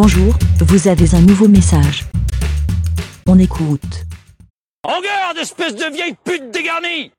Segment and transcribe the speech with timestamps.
[0.00, 2.04] Bonjour, vous avez un nouveau message.
[3.26, 4.04] On écoute.
[4.84, 7.10] En garde, espèce de vieille pute dégarnie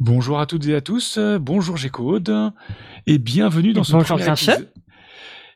[0.00, 2.52] Bonjour à toutes et à tous, euh, bonjour G-Code,
[3.06, 4.68] et bienvenue dans ce Bonjour, premier épisode.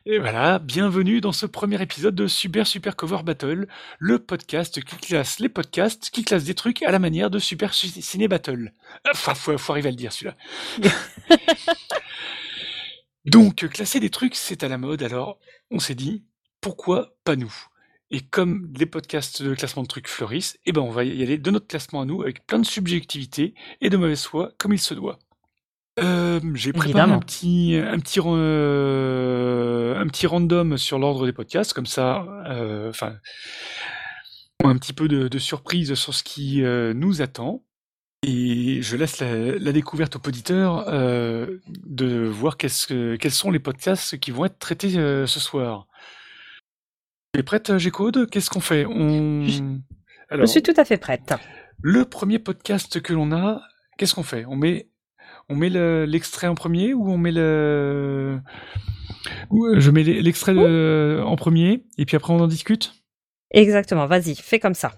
[0.05, 3.67] Et voilà, bienvenue dans ce premier épisode de Super Super Cover Battle,
[3.99, 7.73] le podcast qui classe les podcasts, qui classe des trucs à la manière de Super
[7.73, 8.71] Ci- Ciné Battle.
[9.11, 10.35] Enfin, faut, faut arriver à le dire celui-là.
[13.25, 15.39] Donc, classer des trucs, c'est à la mode, alors
[15.71, 16.25] on s'est dit,
[16.61, 17.53] pourquoi pas nous?
[18.11, 21.37] Et comme les podcasts de classement de trucs fleurissent, eh ben on va y aller
[21.37, 24.79] de notre classement à nous, avec plein de subjectivité et de mauvaise foi, comme il
[24.79, 25.19] se doit.
[25.99, 27.15] Euh, J'ai préparé Évidemment.
[27.15, 32.23] un petit, un, petit, ran- euh, un petit random sur l'ordre des podcasts, comme ça,
[32.49, 33.15] euh, enfin,
[34.63, 37.63] un petit peu de, de surprise sur ce qui euh, nous attend.
[38.25, 43.59] Et je laisse la, la découverte aux auditeurs euh, de voir que- quels sont les
[43.59, 45.87] podcasts qui vont être traités euh, ce soir.
[47.33, 48.85] Tu es prête, G-Code Qu'est-ce qu'on fait?
[48.85, 49.45] On...
[49.45, 49.61] Je
[50.29, 51.33] Alors, suis tout à fait prête.
[51.81, 53.61] le premier podcast que l'on a,
[53.97, 54.45] qu'est-ce qu'on fait?
[54.45, 54.87] On met,
[55.49, 58.39] on met le- l'extrait en premier ou on met le...
[59.51, 62.93] euh, je mets l'extrait en premier et puis après on en discute?
[63.51, 64.93] Exactement, vas-y, fais comme ça.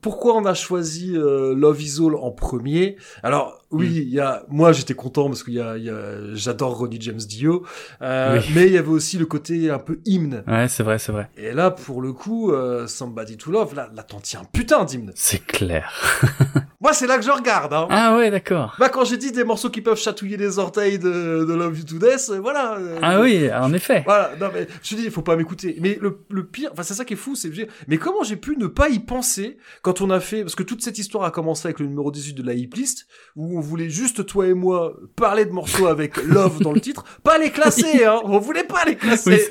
[0.00, 2.96] Pourquoi on a choisi euh, Love Is All en premier?
[3.22, 6.76] Alors oui, il y a moi j'étais content parce qu'il y a, y a- j'adore
[6.78, 7.64] Ronnie James Dio,
[8.02, 8.46] euh, Oui.
[8.54, 10.44] mais il y avait aussi le côté un peu hymne.
[10.46, 11.28] Ouais, c'est vrai, c'est vrai.
[11.36, 14.84] Et là pour le coup, euh, Somebody to Love, là, là t'en tiens un putain
[14.84, 15.10] d'hymne.
[15.16, 15.90] C'est clair.
[16.80, 17.72] Moi c'est là que je regarde.
[17.72, 17.88] Hein.
[17.90, 18.76] Ah ouais, d'accord.
[18.78, 21.84] Bah quand j'ai dit des morceaux qui peuvent chatouiller les orteils de, de Love You
[21.84, 22.76] to Death, euh, voilà.
[22.78, 24.02] euh, Ah oui, en effet.
[24.06, 25.76] Voilà, non mais je te dis, il faut pas m'écouter.
[25.80, 27.50] Mais le, le pire, enfin c'est ça qui est fou, c'est
[27.88, 30.82] mais comment j'ai pu ne pas y penser quand on a fait, parce que toute
[30.82, 33.88] cette histoire a commencé avec le numéro 18 de la hip list, où on voulait
[33.90, 38.04] juste toi et moi parler de morceaux avec Love dans le titre, pas les classer,
[38.04, 39.46] hein, on voulait pas les classer.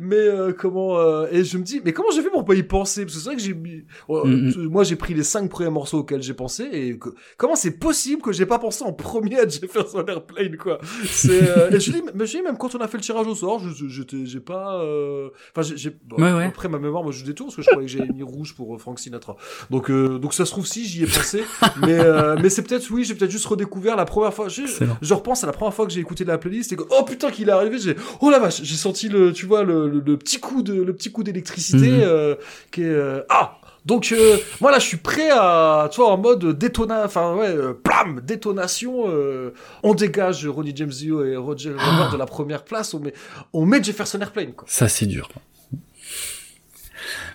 [0.00, 2.62] mais euh, comment euh, et je me dis, mais comment j'ai fait pour pas y
[2.62, 3.04] penser?
[3.04, 4.68] Parce que c'est vrai que j'ai mis, euh, Mhm.
[4.68, 8.22] moi j'ai pris les cinq premiers morceaux auxquels j'ai pensé et que- comment c'est possible
[8.22, 10.78] que j'ai pas pensé en premier à Jefferson Airplane quoi?
[11.06, 13.26] C'est euh, et je dis mais je dis même quand on a fait le tirage
[13.26, 16.44] au sort j'étais j'ai pas euh, enfin j'ai- j'ai bon, Ouais, ouais.
[16.44, 18.74] après ma mémoire moi je détourne parce que je croyais que j'avais mis rouge pour
[18.74, 19.36] euh, Frank Sinatra.
[19.70, 21.42] Donc euh, donc ça se trouve si j'y ai pensé
[21.80, 25.44] mais euh, mais c'est peut-être oui j'ai peut-être juste redécouvert la première fois je, repense
[25.44, 27.52] à la première fois que j'ai écouté la playlist et que oh putain qu'il est
[27.52, 30.62] arrivé j'ai oh la vache j'ai senti le tu vois le, le, le petit coup
[30.62, 32.00] de le petit coup d'électricité Mhm.
[32.02, 32.34] euh,
[32.70, 36.16] qui est euh, ah donc euh, moi là je suis prêt à tu vois en
[36.16, 41.70] mode détona enfin ouais euh, plam détonation euh, on dégage Ronnie James Dio et Roger
[41.70, 43.12] Glover de la première place on met
[43.52, 45.28] on met Jefferson Airplane quoi Ça, c'est dur.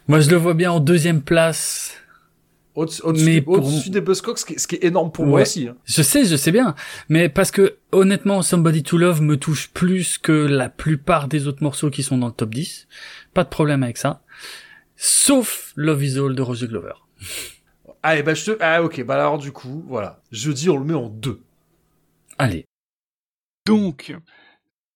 [0.08, 1.92] Moi, je le vois bien en deuxième place.
[2.78, 5.42] Au-dessus des- pour- au-dessus des Buzzcocks ce qui est, ce qui est énorme pour moi
[5.42, 5.76] aussi hein.
[5.86, 6.76] Je sais, je sais bien.
[7.10, 11.64] Mais parce que, honnêtement, Somebody to Love me touche plus que la plupart des autres
[11.64, 12.88] morceaux qui sont dans le top 10.
[13.34, 14.22] Pas de problème avec ça.
[14.96, 16.94] Sauf Love Is All de Roger Glover.
[18.04, 20.78] ah et ben je te ah ok bah alors du coup voilà je dis on
[20.78, 21.42] le met en deux
[22.38, 22.66] Allez.
[23.66, 24.16] Donc,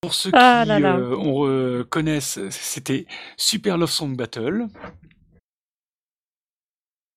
[0.02, 0.96] pour ceux Ah qui là là.
[0.98, 3.06] euh, on, euh, connaissent, c'était
[3.38, 4.68] Super Love Song Battle.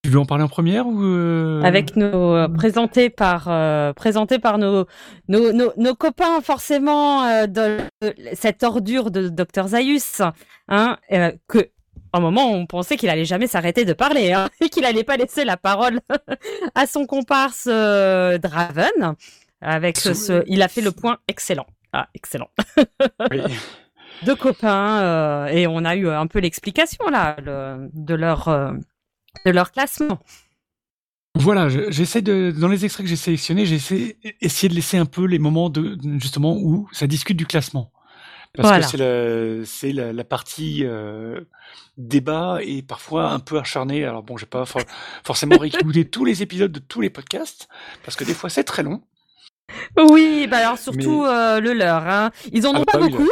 [0.04, 4.38] Tu veux en parler en première ou euh, Avec nos euh, présentés par euh, présentés
[4.38, 4.84] par nos
[5.28, 10.20] nos, nos, nos copains forcément euh, de, de cette ordure de Dr Zaius,
[10.69, 11.70] hein, euh, que
[12.12, 15.04] à un moment on pensait qu'il allait jamais s'arrêter de parler, hein, et qu'il allait
[15.04, 16.00] pas laisser la parole
[16.75, 19.14] à son comparse euh, Draven.
[19.62, 21.64] Avec ce, ce- il a fait le point excellent.
[21.94, 22.50] Ah, excellent.
[23.31, 23.41] oui.
[24.26, 28.72] deux copains euh, et on a eu un peu l'explication là le- de leur euh,
[29.44, 30.20] de leur classement.
[31.36, 34.98] Voilà, je- j'essaie de dans les extraits que j'ai sélectionnés, j'ai essayé, essayé de laisser
[34.98, 37.90] un peu les moments de justement où ça discute du classement.
[38.54, 38.84] Parce Voilà.
[38.84, 41.40] que c'est la, c'est la, la partie euh,
[41.98, 44.04] débat et parfois un peu acharnée.
[44.04, 44.82] Alors bon, j'ai pas for-
[45.24, 47.66] forcément réécouté tous les épisodes de tous les podcasts
[48.04, 49.02] parce que des fois c'est très long.
[49.98, 52.06] Oui, bah alors surtout Mais- euh, le leur.
[52.06, 52.30] Hein.
[52.52, 53.28] Ils en Ah ont bah pas oui, beaucoup,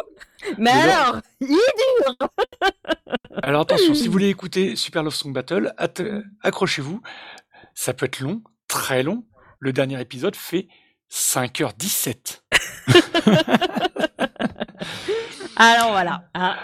[0.58, 2.16] mais alors il est dur.
[3.42, 6.02] Alors attention, si vous voulez écouter Super Love Song Battle, att-
[6.42, 7.00] accrochez-vous.
[7.74, 9.24] Ça peut être long, très long.
[9.58, 10.68] Le dernier épisode fait
[11.10, 12.42] 5h17.
[15.56, 16.56] Alors voilà, hein,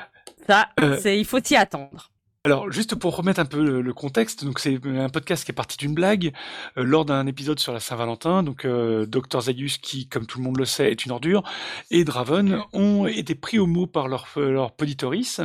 [0.47, 0.99] ça Euh.
[1.05, 2.11] il faut y attendre.
[2.49, 5.55] Alors, juste pour remettre un peu le, le contexte, donc c'est un podcast qui est
[5.55, 6.33] parti d'une blague
[6.79, 8.43] euh, lors d'un épisode sur la Saint-Valentin.
[8.43, 11.43] Donc, euh, Dr Zaius, qui, comme tout le monde le sait, est une ordure,
[11.91, 15.43] et Draven ont été pris au mot par leur euh, leur poditoris,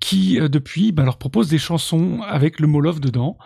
[0.00, 3.36] qui euh, depuis bah, leur propose des chansons avec le mot love dedans,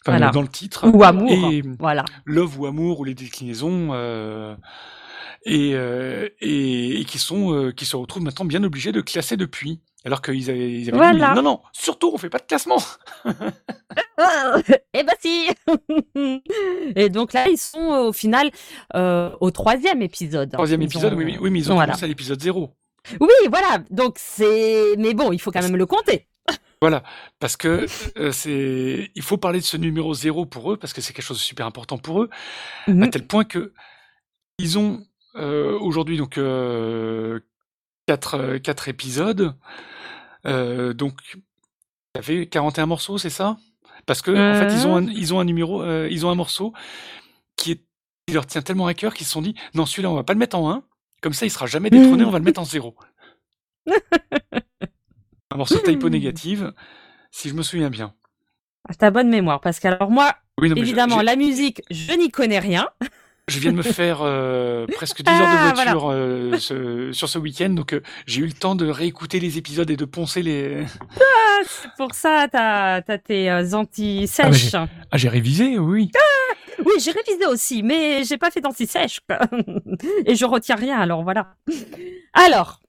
[0.00, 0.30] enfin Voilà.
[0.30, 2.06] dans le titre, Ou amour, et voilà.
[2.24, 3.92] love ou amour ou les déclinaisons.
[5.44, 5.70] et,
[6.40, 9.82] et, et qui sont qui se retrouvent maintenant bien obligés de classer depuis.
[10.06, 11.30] Alors qu'ils avaient, ils avaient Voilà.
[11.30, 12.78] dit non non surtout on fait pas de classement.
[14.94, 15.48] eh ben si
[16.96, 18.50] Et donc là, ils sont au final
[18.94, 20.52] euh, au troisième épisode.
[20.52, 21.92] Troisième Ils épisode ont- oui, mais- oui mais ils ont Voilà.
[21.92, 22.70] commencé à l'épisode zéro.
[23.20, 23.82] Oui, voilà.
[23.90, 24.94] Donc c'est...
[24.98, 26.26] Mais bon, il faut quand même le compter.
[26.82, 27.02] Voilà,
[27.40, 27.86] parce que
[28.18, 31.24] euh, c'est, il faut parler de ce numéro zéro pour eux parce que c'est quelque
[31.24, 32.28] chose de super important pour eux,
[32.86, 33.08] à Mhm.
[33.10, 33.72] tel point que
[34.58, 35.00] ils ont
[35.36, 37.40] euh, aujourd'hui donc euh,
[38.06, 39.54] quatre quatre épisodes,
[40.46, 41.20] euh, donc
[42.16, 43.58] ça fait 41 morceaux, c'est ça?
[44.06, 46.34] Parce que en fait ils ont un, ils ont un numéro, euh, ils ont un
[46.34, 46.72] morceau
[47.56, 47.84] qui est
[48.26, 50.34] qui leur tient tellement à cœur qu'ils se sont dit non celui-là on va pas
[50.34, 50.84] le mettre en 1,
[51.22, 52.94] comme ça il sera jamais détrôné, on va le mettre en 0.
[55.50, 56.72] un morceau typo négative,
[57.30, 58.14] si je me souviens bien.
[58.88, 61.82] Ah, T'as bonne mémoire, parce que alors moi, Oui, non, mais je- évidemment, la musique,
[61.90, 62.88] je n'y connais rien.
[63.48, 67.28] Je viens de me faire euh, presque 10 heures de Ah, voiture euh, ce- sur
[67.28, 70.42] ce week-end, donc euh, j'ai eu le temps de réécouter les épisodes et de poncer
[70.42, 70.84] les.
[71.20, 74.74] Ah, c'est pour ça, t'as as tes euh, anti-sèches.
[74.74, 76.10] Ah, j'ai révisé, oui.
[76.84, 79.20] oui, j'ai révisé aussi, mais j'ai pas fait d'anti-sèche.
[80.26, 81.54] Et je retiens rien, alors voilà.
[82.32, 82.80] Alors,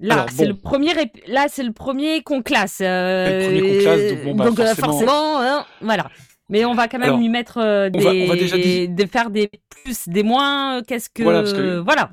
[0.00, 0.48] là, c'est bon.
[0.48, 0.92] le premier,
[1.28, 2.78] là, c'est le premier qu'on classe.
[2.80, 6.10] euh, le premier qu'on classe, donc bon, bah, euh, forcément- forcément, hein, voilà.
[6.48, 8.56] Mais on va quand même Alors, lui mettre euh, on des, va- on va déjà
[8.58, 9.50] dire- de faire des
[9.82, 10.82] plus, des moins.
[10.82, 12.10] Qu'est-ce que Voilà, parce que- voilà.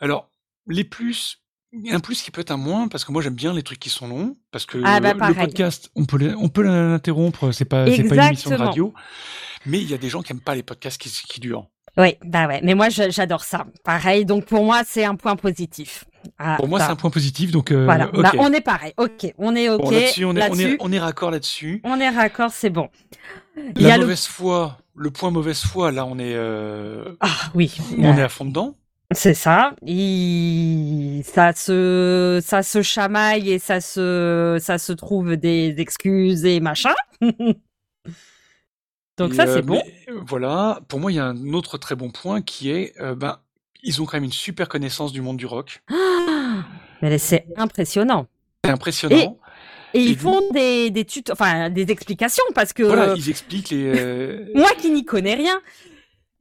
[0.00, 0.30] Alors,
[0.68, 1.40] les plus.
[1.90, 3.90] Un plus qui peut être un moins, parce que moi j'aime bien les trucs qui
[3.90, 7.84] sont longs, parce que Ah, bah, le podcast, on peut on peut l'interrompre, c'est pas,
[7.90, 8.94] c'est pas une émission de radio.
[9.66, 11.66] Mais il y a des gens qui aiment pas les podcasts qui, qui durent.
[11.96, 12.60] Oui, bah ouais.
[12.62, 13.66] Mais moi, j'adore ça.
[13.82, 14.24] Pareil.
[14.24, 16.04] Donc pour moi, c'est un point positif.
[16.38, 18.06] Ah, Pour moi, bah, c'est un point positif, donc euh, Voilà.
[18.06, 18.92] Bah, on est pareil.
[18.96, 19.32] Ok.
[19.38, 19.80] On est ok.
[19.82, 20.72] Bon, là-dessus, on est, on, là-dessus.
[20.74, 21.80] est, on est raccord là-dessus.
[21.84, 22.88] On est raccord, c'est bon.
[23.76, 24.02] La a le...
[24.04, 28.28] mauvaise foi, le point mauvaise foi, là, on est, euh, Ah oui, on est à
[28.28, 28.76] fond dedans.
[29.12, 29.74] c'est ça.
[29.82, 31.22] Il...
[31.24, 36.94] Ça se, ça se chamaille et ça se, ça se trouve des excuses et machin.
[39.16, 39.80] Donc Et, ça, euh, c'est bon.
[40.26, 40.80] voilà.
[40.88, 43.38] Pour moi, il y a un autre très bon point qui est, euh, ben,
[43.84, 45.82] ils ont quand même une super connaissance du monde du rock.
[47.02, 48.26] Mais c'est impressionnant.
[48.64, 49.38] C'est impressionnant.
[49.94, 53.92] Et ils font des, des tutos, enfin des explications parce que Voilà, ils expliquent les.
[53.96, 55.60] euh, moi qui n'y connais rien,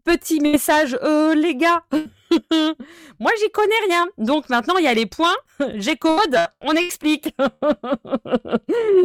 [0.04, 1.84] petit message, euh, les gars,
[3.20, 4.08] moi j'y connais rien.
[4.18, 5.36] Donc maintenant il y a les points,
[5.76, 7.36] j'ai code, on explique.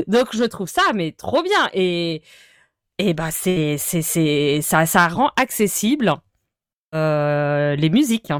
[0.07, 2.23] Donc je trouve ça mais trop bien et
[2.99, 6.15] et bah c'est c'est c'est ça ça rend accessible
[6.95, 8.33] euh, les musiques.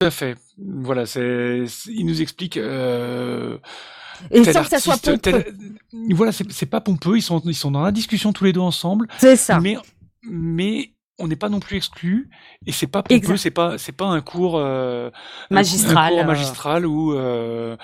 [0.00, 0.34] Tout à fait.
[0.58, 1.64] Voilà, c'est.
[1.86, 2.56] Ils nous expliquent.
[2.56, 3.58] Euh,
[4.30, 5.44] Et sans que ça soit pompeux.
[6.10, 7.16] Voilà, c'est pas pompeux.
[7.16, 9.08] Ils sont, ils sont dans la discussion tous les deux ensemble.
[9.18, 9.60] C'est ça.
[9.60, 9.76] Mais,
[10.22, 12.30] mais on n'est pas non plus exclus.
[12.66, 13.36] Et c'est pas pompeux.
[13.36, 15.10] C'est pas, c'est pas un cours euh,
[15.50, 16.24] un- Magistral, Un, cours euh.
[16.24, 17.76] magistral où euh,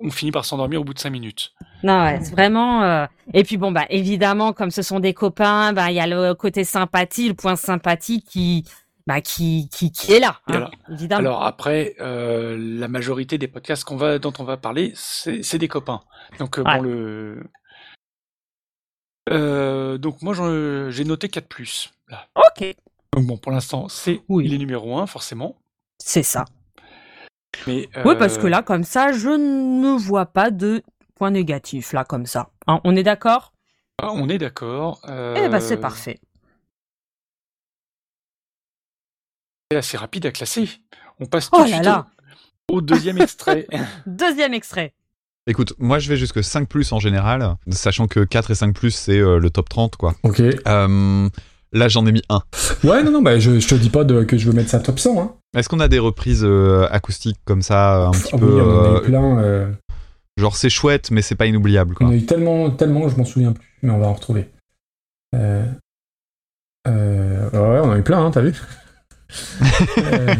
[0.00, 1.52] on finit par s'endormir au bout de cinq minutes.
[1.82, 2.82] Non, ouais, c'est vraiment.
[2.82, 6.06] euh, Et puis bon, bah évidemment, comme ce sont des copains, bah il y a
[6.06, 8.64] le côté sympathie, le point sympathie qui,
[9.08, 11.20] bah qui, qui, qui est là, hein, alors- évidemment.
[11.20, 15.66] Alors après, euh, la majorité des podcasts qu'on va, dont on va parler, c'est des
[15.66, 16.02] copains.
[16.38, 16.76] Donc euh, Ouais.
[16.76, 17.42] bon le.
[19.30, 20.34] Euh, donc moi
[20.90, 21.90] j'ai noté 4 plus.
[22.08, 22.28] Là.
[22.36, 22.74] Ok,
[23.14, 24.46] Donc bon pour l'instant c'est Oui.
[24.46, 25.56] les numéros 1 forcément.
[25.98, 26.44] c'est ça.
[27.66, 30.82] Mais Oui, parce que là, comme ça, je ne vois pas de
[31.16, 32.50] point négatif là, comme ça.
[32.66, 33.52] Hein, on est d'accord?
[34.02, 35.00] On est d'accord.
[35.08, 36.20] Eh ben, c'est parfait.
[36.20, 36.28] C'est
[39.76, 40.68] assez rapide à classer.
[41.20, 42.06] On passe Oh tout de là suite là.
[42.70, 43.66] au, au deuxième extrait.
[44.06, 44.94] Deuxième extrait.
[45.46, 48.90] Écoute, moi je vais jusque 5 plus en général, sachant que 4 et 5 plus
[48.92, 50.14] c'est euh, le top 30 quoi.
[50.22, 50.40] Ok.
[50.40, 51.28] Euh,
[51.72, 52.40] là j'en ai mis un.
[52.84, 54.78] Ouais, non, non, bah, je, je te dis pas de, que je veux mettre ça
[54.80, 55.20] top 100.
[55.20, 55.34] Hein.
[55.56, 58.94] Est-ce qu'on a des reprises euh, acoustiques comme ça, un petit peu oui, on en
[58.94, 59.72] a eu plein.
[60.38, 62.08] Genre c'est chouette mais c'est pas inoubliable on quoi.
[62.08, 63.66] a eu tellement, tellement que je m'en souviens plus.
[63.82, 64.48] Mais on va en retrouver.
[65.34, 65.64] Euh,
[66.86, 68.54] euh, ouais, on en a eu plein, hein, t'as vu
[69.98, 70.34] Euh,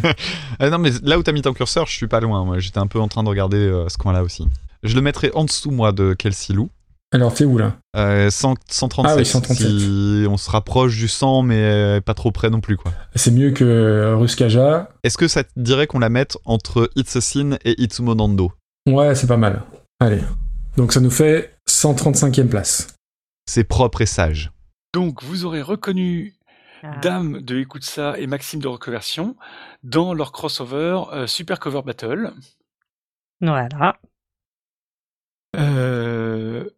[0.58, 2.44] Ah non mais là où t'as mis ton curseur, je suis pas loin.
[2.44, 4.48] Moi j'étais un peu en train de regarder euh, ce coin-là aussi.
[4.82, 6.70] Je le mettrais en dessous moi de Kelsey Lou.
[7.10, 7.76] Alors, t'es où là?
[7.96, 9.10] Euh, 100 137.
[9.10, 9.66] Ah oui, 137.
[9.66, 12.92] Si on se rapproche du 100 mais euh, pas trop près non plus quoi.
[13.14, 14.90] C'est mieux que euh, Ruskaja.
[15.04, 18.52] Est-ce que ça te dirait qu'on la mette entre It's a Sin et Itsumo Nando
[18.86, 19.62] Ouais, c'est pas mal.
[20.00, 20.20] Allez.
[20.76, 22.88] Donc, ça nous fait 135e place.
[23.46, 24.52] C'est propre et sage.
[24.94, 26.34] Donc vous aurez reconnu.
[27.02, 29.36] Dame de Écoute ça et Maxime de Reconversion
[29.82, 32.32] dans leur crossover euh, Super Cover Battle.
[33.40, 33.98] Voilà.
[35.56, 36.68] Euh,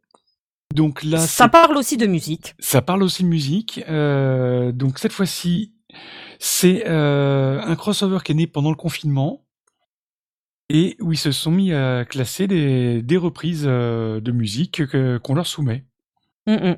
[0.75, 2.55] donc là, ça parle aussi de musique.
[2.59, 3.83] ça parle aussi de musique.
[3.89, 5.75] Euh, donc cette fois-ci,
[6.39, 9.45] C'est un crossover qui est né pendant le confinement
[10.71, 15.35] et où ils se sont mis à classer des, des reprises de musique que- qu'on
[15.35, 15.85] leur soumet.
[16.47, 16.77] Mm, mm.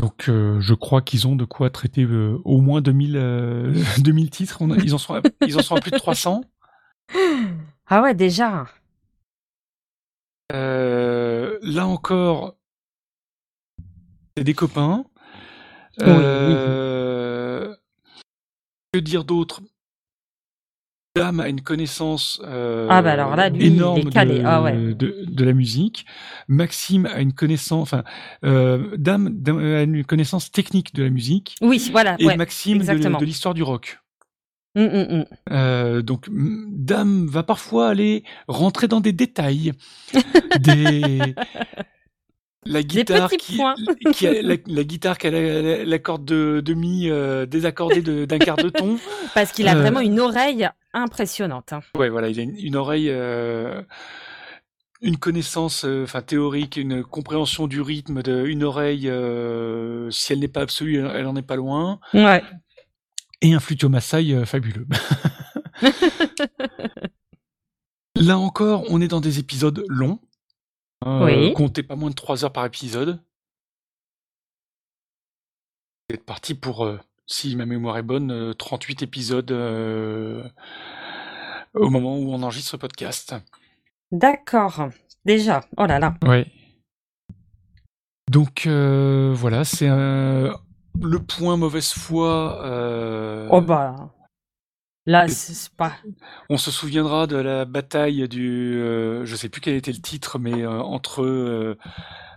[0.00, 4.30] Donc euh, je crois qu'ils ont de quoi traiter euh, au moins 2000, euh, 2000
[4.30, 4.58] titres.
[4.60, 6.42] On a- ils, en sont à, ils en sont à plus de 300.
[7.86, 8.66] Ah ouais, déjà.
[10.52, 12.56] Euh, là encore,
[14.36, 15.04] c'est des copains.
[15.98, 17.76] Oui, Euh,
[18.92, 19.60] Que dire d'autre?
[21.16, 24.62] Dame a une connaissance euh, Ah bah alors là, lui, il est énorme de, Ah
[24.62, 24.94] ouais.
[24.94, 26.06] de, de la musique.
[26.46, 28.04] Maxime a une connaissance, enfin,
[28.44, 32.14] euh, Dame, Dame a une connaissance technique de la musique Oui, voilà.
[32.20, 32.36] et ouais.
[32.36, 33.18] Maxime de, exactement.
[33.18, 33.98] de l'histoire du rock.
[34.76, 35.24] Mm, mm, mm.
[35.50, 39.72] Euh, donc, Dame va parfois aller rentrer dans des détails,
[40.60, 41.34] des
[42.66, 43.74] la guitare qui, a,
[44.42, 45.30] la, la guitare qui a
[45.84, 48.98] la, corde de, de mi euh, désaccordée d'un quart de ton.
[49.34, 51.72] Parce qu'il a Euh, vraiment une oreille impressionnante.
[51.72, 51.80] hein.
[51.96, 53.82] Ouais, voilà, il a une, une oreille, euh,
[55.00, 59.10] une connaissance, enfin théorique, une compréhension du rythme de une oreille.
[60.12, 61.98] si elle n'est pas absolue, elle, elle en est pas loin.
[62.12, 62.42] Ouais.
[63.40, 64.86] et un flutio Maasai euh, fabuleux.
[68.16, 70.20] Là encore, on est dans des épisodes longs.
[71.06, 71.54] Euh, Oui.
[71.54, 73.20] Comptez pas moins de 3 heures par épisode.
[76.08, 80.42] Vous êtes parti pour, euh, si ma mémoire est bonne, euh, 38 épisodes euh,
[81.74, 83.34] au moment où on enregistre ce podcast.
[84.12, 84.88] D'accord.
[85.24, 85.60] Déjà.
[85.76, 86.16] Oh là là.
[86.26, 86.46] Ouais.
[88.30, 90.52] Donc euh, voilà, c'est euh,
[91.00, 92.64] le point mauvaise foi.
[92.64, 94.10] euh, Oh bah.
[95.06, 95.94] Là, c'est pas.
[96.50, 100.38] On se souviendra de la bataille du, euh, je sais plus quel était le titre,
[100.38, 101.78] mais euh, entre, euh,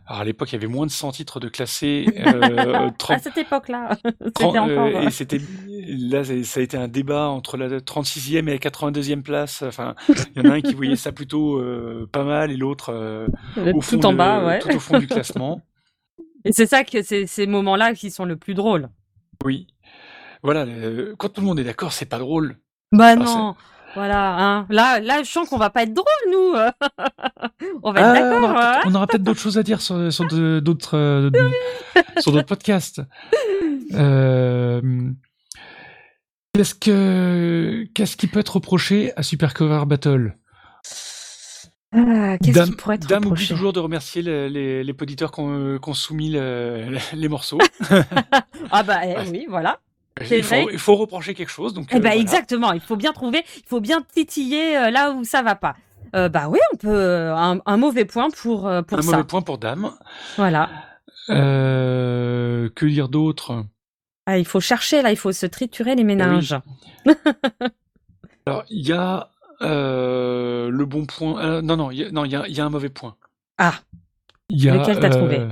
[0.07, 3.37] alors à l'époque il y avait moins de 100 titres de classés, À 30, cette
[3.37, 4.87] époque-là, c'était 30, encore.
[4.87, 5.41] et c'était
[5.77, 9.61] là ça a été un débat entre la 36e et la 82e place.
[9.61, 9.95] Enfin,
[10.35, 11.61] il y en a un qui voyait ça plutôt
[12.13, 13.27] pas mal et l'autre
[13.57, 14.59] au fond tout en de- bas, ouais.
[14.59, 15.61] tout au fond du classement.
[16.45, 18.89] Et c'est ça que c'est ces moments-là qui sont le plus drôles.
[19.45, 19.67] Oui,
[20.43, 20.65] voilà.
[20.65, 22.57] le- quand tout le monde est d'accord, c'est pas drôle.
[22.91, 23.55] Bah Ah, non.
[23.95, 24.35] Voilà.
[24.39, 24.65] Hein.
[24.69, 26.53] Là, là, je sens qu'on va pas être drôle, nous.
[27.83, 28.43] on va être Ah, on d'accord.
[28.49, 28.73] aura hein.
[28.73, 30.25] peut-être- on aura peut-être d'autres choses à dire sur, sur
[30.61, 31.29] d'autres euh,
[32.19, 33.01] sur d'autres podcasts.
[33.95, 34.81] Euh,
[36.55, 40.35] qu'est-ce que qu'est-ce qui peut être reproché à Super Cover Battle?
[41.95, 45.31] Ah, Qu'est-ce Dame, qui pourrait être Dame oublie toujours de remercier le- les, les auditeurs
[45.31, 47.59] qui ont, qui ont soumis le- les morceaux.
[48.71, 49.79] Ah bah eh, oui, voilà.
[50.21, 50.67] C'est il, faut, vrai.
[50.71, 51.73] il faut reprocher quelque chose.
[51.73, 52.21] Donc, Eh euh, ben voilà.
[52.21, 55.75] exactement, il faut bien trouver, il faut bien titiller euh, là où ça va pas.
[56.15, 59.11] Euh, bah oui, on peut euh, un, un mauvais point pour pour Un ça.
[59.11, 59.91] mauvais point pour Dame.
[60.37, 60.69] Voilà.
[61.29, 63.65] Euh, que dire d'autre?
[64.25, 66.55] Ah, il faut chercher là, il faut se triturer les méninges.
[68.45, 69.29] Alors, il y a
[69.61, 71.61] euh, le bon point.
[71.61, 73.15] non, non, il y a, non, il y a, y a un mauvais point.
[73.57, 73.73] Ah.
[74.49, 75.47] Y a, Lequel t'as trouvé?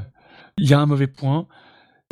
[0.58, 1.48] Il y a un mauvais point.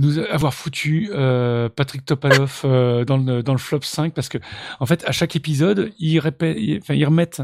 [0.01, 4.37] Nous avoir foutu euh, Patrick Topalov euh, dans, le, dans le flop 5 parce que
[4.79, 7.41] en fait à chaque épisode ils, répètent, ils- enfin, ils remettent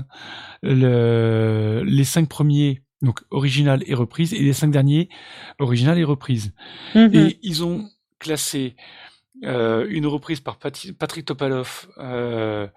[0.64, 5.10] le, les cinq premiers donc original et reprise et les cinq derniers
[5.60, 6.54] original et reprise
[6.96, 7.12] Mhm.
[7.14, 7.86] et ils ont
[8.20, 8.76] classé
[9.44, 12.68] euh, une reprise par Pati- Patrick Topalov euh,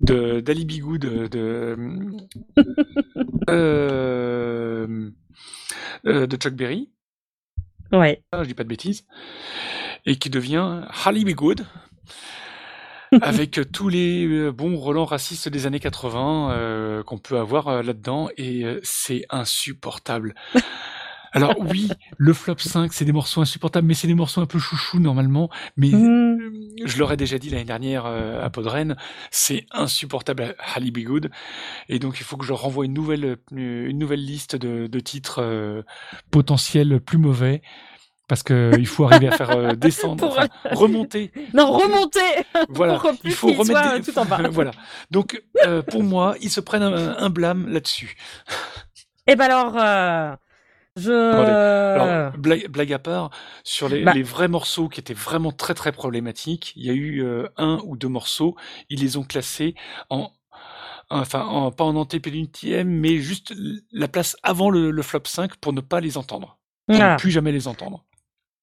[0.00, 1.76] de d'Ali Bigou de, de,
[3.48, 5.10] euh,
[6.06, 6.90] euh, de Chuck Berry
[7.92, 8.22] Ouais.
[8.32, 9.04] ah, je dis pas de bêtises,
[10.06, 11.66] et qui devient Harley Be Good,
[13.20, 17.82] avec tous les euh, bons relents racistes des années 80 euh, qu'on peut avoir euh,
[17.82, 20.34] là-dedans, et euh, c'est insupportable.
[21.32, 24.58] Alors oui, le flop 5, c'est des morceaux insupportables, mais c'est des morceaux un peu
[24.58, 26.38] chouchou normalement, mais Mhm.
[26.84, 28.96] je l'aurais déjà dit l'année dernière euh, à Podren,
[29.30, 31.30] c'est insupportable Harley Be Good,
[31.88, 33.36] et donc il faut que je renvoie une nouvelle, euh,
[33.88, 35.82] une nouvelle liste de, de titres euh,
[36.30, 37.62] potentiels plus mauvais,
[38.28, 41.32] parce que il faut arriver à faire euh, descendre, enfin, remonter.
[41.54, 42.20] Non, remonter
[42.68, 44.38] Voilà, pour il faut remettre des- tout en bas.
[44.50, 44.70] voilà.
[45.10, 48.16] Donc euh, pour moi, ils se prennent un, un blâme là-dessus.
[49.26, 50.34] Eh ben alors, euh,
[50.96, 51.10] je.
[51.12, 53.30] Alors, blague, blague à part,
[53.64, 54.12] sur les, Bah.
[54.14, 57.80] les vrais morceaux qui étaient vraiment très très problématiques, il y a eu euh, un
[57.84, 58.56] ou deux morceaux,
[58.90, 59.74] ils les ont classés
[60.10, 60.30] en,
[61.10, 63.54] enfin, en, pas en antépénultième, mais juste
[63.92, 66.58] la place avant le, le flop 5 pour ne pas les entendre.
[66.86, 67.12] Pour Voilà.
[67.14, 68.04] ne plus jamais les entendre.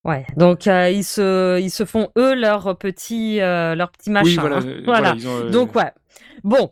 [0.06, 0.26] Ouais.
[0.38, 4.26] Donc euh, ils se, ils se font eux leur petit, euh, leur petit machin.
[4.26, 4.58] oui, voilà.
[4.58, 4.64] hein.
[4.66, 5.14] euh, Voilà.
[5.16, 5.92] ils ont, euh, Donc ouais.
[6.44, 6.72] Bon.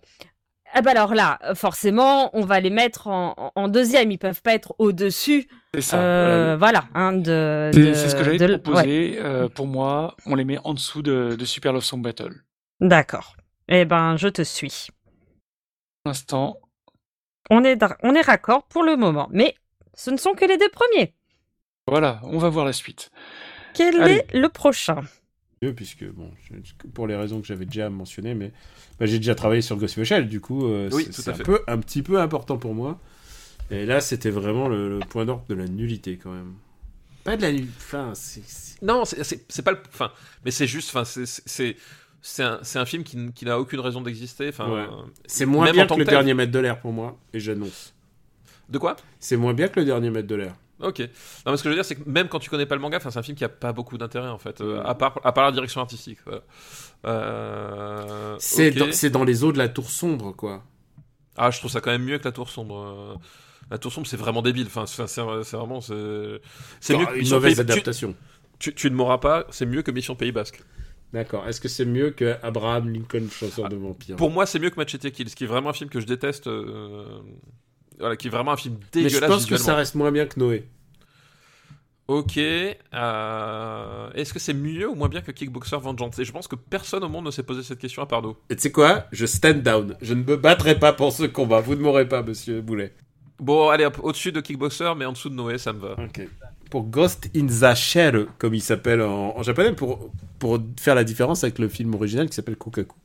[0.73, 4.11] Ah bah alors là, forcément, on va les mettre en, deuxième.
[4.11, 5.47] Ils peuvent pas être au-dessus.
[5.73, 5.99] C'est ça.
[5.99, 6.85] euh, voilà.
[6.91, 8.59] voilà, hein, de, C'est de- c'est ce que de- ouais.
[8.59, 9.19] proposer.
[9.19, 12.33] Euh, pour moi, on les met en dessous de, de Super Love Song Battle.
[12.79, 13.35] D'accord.
[13.69, 14.87] Eh ben, je te suis.
[16.03, 16.59] Pour l'instant,
[17.49, 19.27] On est, on est raccord pour le moment.
[19.31, 19.55] Mais
[19.93, 21.13] ce ne sont que les deux premiers.
[21.87, 23.09] voilà, on va voir la suite.
[23.73, 24.13] Quel Allez.
[24.29, 25.01] est le prochain?
[25.61, 28.51] Mieux, puisque, bon, je- pour les raisons que j'avais déjà mentionnées, mais
[28.99, 31.33] bah, j'ai déjà travaillé sur Ghost in the Shell, du coup, euh, Oui, c'est un,
[31.33, 32.99] peu, un petit peu important pour moi.
[33.71, 36.53] Et là, c'était vraiment le, le point d'ordre de la nullité, quand même.
[37.23, 38.13] Pas de la nullité, enfin,
[38.81, 39.79] Non, c'est- pas le.
[39.89, 40.11] Enfin,
[40.45, 40.89] mais c'est juste.
[40.95, 41.75] Enfin, c'est-
[42.21, 44.49] c'est un, un film qui, qui n'a aucune raison d'exister.
[44.49, 44.79] Enfin, Ouais.
[44.81, 46.13] euh, C'est moins bien que le tel.
[46.13, 47.93] dernier mètre de l'air pour moi, et j'annonce.
[48.69, 48.95] de quoi?
[49.19, 50.55] C'est moins bien que le dernier mètre de l'air.
[50.79, 50.99] Ok.
[50.99, 52.81] Non, mais ce que je veux dire, c'est que même quand tu connais pas le
[52.81, 55.31] manga, c'est un film qui a pas beaucoup d'intérêt en fait, euh, à part à
[55.31, 56.19] part la direction artistique.
[56.25, 56.41] voilà.
[57.05, 58.71] Euh, C'est
[59.09, 60.63] dans, les eaux de la tour sombre, quoi.
[61.35, 62.77] Ah, je trouve ça quand même mieux que la Tour sombre.
[62.79, 63.15] euh.
[63.69, 64.65] La Tour sombre, c'est vraiment débile.
[64.67, 68.15] Enfin, c'est vraiment c'est mieux que une mauvaise Pays- adaptation.
[68.59, 69.45] Tu, tu ne m'auras pas.
[69.51, 70.63] C'est mieux que Mission Pays Basque.
[71.13, 71.47] D'accord.
[71.47, 74.15] Est-ce que c'est mieux que Abraham Lincoln, chasseur Ah, de vampires?
[74.15, 76.47] Pour moi, c'est mieux que Machete Kills, qui est vraiment un film que je déteste.
[76.47, 77.05] euh,
[77.99, 80.25] Voilà, qui est vraiment un film Mais dégueulasse je pense que ça reste moins bien
[80.27, 80.67] que Noé.
[82.07, 82.37] Ok.
[82.37, 86.17] euh, Est-ce que c'est mieux ou moins bien que Kickboxer Vengeance?
[86.19, 88.35] Et je pense que personne au monde ne s'est posé cette question à part nous.
[88.49, 89.05] Et tu sais quoi?
[89.11, 89.95] Je stand down.
[90.01, 91.59] Je ne me battrai pas pour ce combat.
[91.59, 92.93] Vous ne m'aurez pas, monsieur Boulet.
[93.39, 95.91] Bon, allez, au-dessus de Kickboxer, mais en dessous de Noé, ça me va.
[96.01, 96.27] Ok.
[96.71, 101.03] Pour Ghost in the Shell, comme il s'appelle en, en japonais, pour, pour faire la
[101.03, 102.95] différence avec le film original qui s'appelle Kokaku.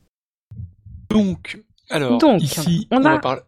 [1.09, 3.41] Donc, alors, Donc, ici, on on, a- va parler.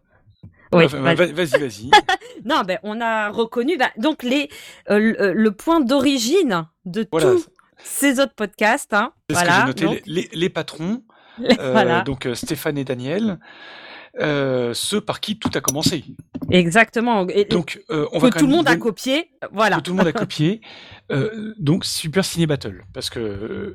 [0.72, 1.14] Oui, Enfin, vas-y.
[1.16, 1.90] va- vas-y, vas-y.
[2.44, 4.48] Non, ben on a reconnu bah, donc les
[4.90, 7.30] euh, le, euh, le point d'origine de Voilà.
[7.32, 7.46] tous
[7.78, 8.92] ces autres podcasts.
[8.94, 9.12] Hein.
[9.30, 9.60] C'est ce que Voilà.
[9.60, 9.84] j'ai noté.
[9.84, 11.02] donc, Les, les- les patrons,
[11.40, 12.02] euh, voilà.
[12.02, 13.38] donc Stéphane et Daniel,
[14.20, 16.04] euh, ceux par qui tout a commencé.
[16.50, 17.26] Exactement.
[17.28, 19.30] Et, Donc, on que va tout le monde a copié.
[19.52, 19.76] Voilà.
[19.76, 20.60] que tout le monde a copié.
[21.58, 22.82] Donc, Super Ciné Battle.
[22.92, 23.74] Parce que,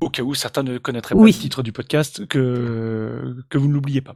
[0.00, 3.74] au cas où certains ne connaîtraient pas le titre du podcast, que, que vous ne
[3.74, 4.14] l'oubliez pas.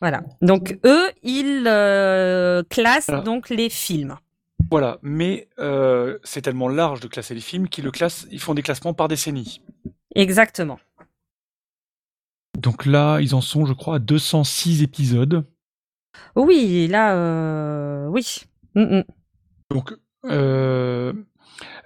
[0.00, 0.22] Voilà.
[0.42, 3.22] Donc eux, ils euh, classent Voilà.
[3.22, 4.16] donc les films.
[4.70, 4.98] Voilà.
[5.02, 8.62] Mais euh, c'est tellement large de classer les films qu'ils le classent, ils font des
[8.62, 9.60] classements par décennie.
[10.14, 10.78] Exactement.
[12.58, 15.44] Donc là, ils en sont, je crois, à 206 épisodes.
[16.36, 18.42] Oui, là, euh, oui.
[18.74, 19.04] Mm, mm.
[19.70, 19.92] Donc,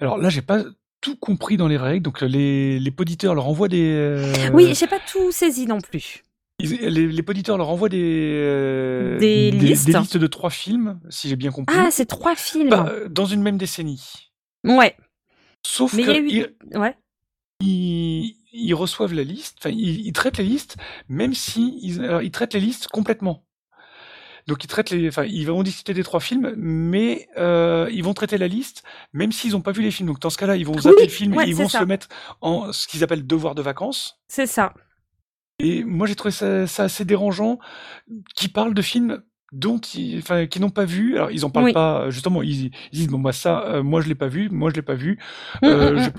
[0.00, 0.62] alors là, j'ai pas
[1.00, 2.02] tout compris dans les règles.
[2.02, 4.50] Donc, les, les poditeurs leur envoient des.
[4.52, 6.22] Oui, j'ai pas tout saisi non plus.
[6.58, 8.32] Ils- les, les poditeurs leur envoient des.
[8.34, 10.16] euh, Des listes.
[10.16, 11.76] de trois films, si j'ai bien compris.
[11.78, 12.70] Ah, c'est trois films.
[12.70, 14.02] Bah, euh, dans une même décennie.
[14.64, 14.96] ouais.
[15.66, 16.26] Sauf Mais il y a eu.
[16.28, 16.96] qu'ils Ouais.
[17.60, 20.76] ils, ils reçoivent la liste, enfin, ils, ils traitent les listes,
[21.08, 23.44] même si ils, alors, ils traitent les listes complètement.
[24.46, 28.14] Donc ils traitent les, enfin, ils vont discuter des trois films, mais euh, ils vont
[28.14, 30.06] traiter la liste, même s'ils n'ont pas vu les films.
[30.08, 31.80] Donc dans ce cas-là, ils vont zapper Oui, le film ouais, et ils vont ça.
[31.80, 32.08] se mettre
[32.40, 34.18] en ce qu'ils appellent devoir de vacances.
[34.28, 34.72] C'est ça.
[35.58, 37.58] Et moi, j'ai trouvé ça, assez dérangeant,
[38.34, 41.16] qui parlent de films dont ils, enfin, qui n'ont pas vu.
[41.16, 41.72] Alors, ils en parlent Oui.
[41.72, 44.68] pas, justement, ils, ils disent, bon, bah, ça, euh, moi, je l'ai pas vu, moi,
[44.70, 45.18] je l'ai pas vu,
[45.62, 46.02] Mm, euh, mm, mm.
[46.02, 46.11] je,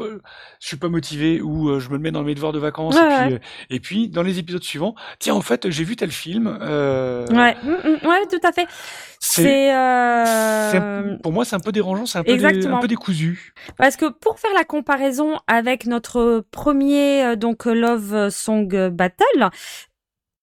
[0.60, 2.96] je suis pas motivé, ou euh, je me le mets dans mes devoirs de vacances,
[2.96, 3.34] Ouais, et, puis, ouais.
[3.34, 3.40] euh,
[3.70, 7.56] et puis, dans les épisodes suivants, tiens, en fait, j'ai vu tel film, euh, Ouais.
[8.04, 8.68] Ouais, tout à fait.
[9.20, 11.18] c'est, euh...
[11.22, 13.54] pour moi, c'est un peu dérangeant, c'est un un peu décousu.
[13.78, 19.50] Parce que pour faire la comparaison avec notre premier euh, donc Love Song Battle,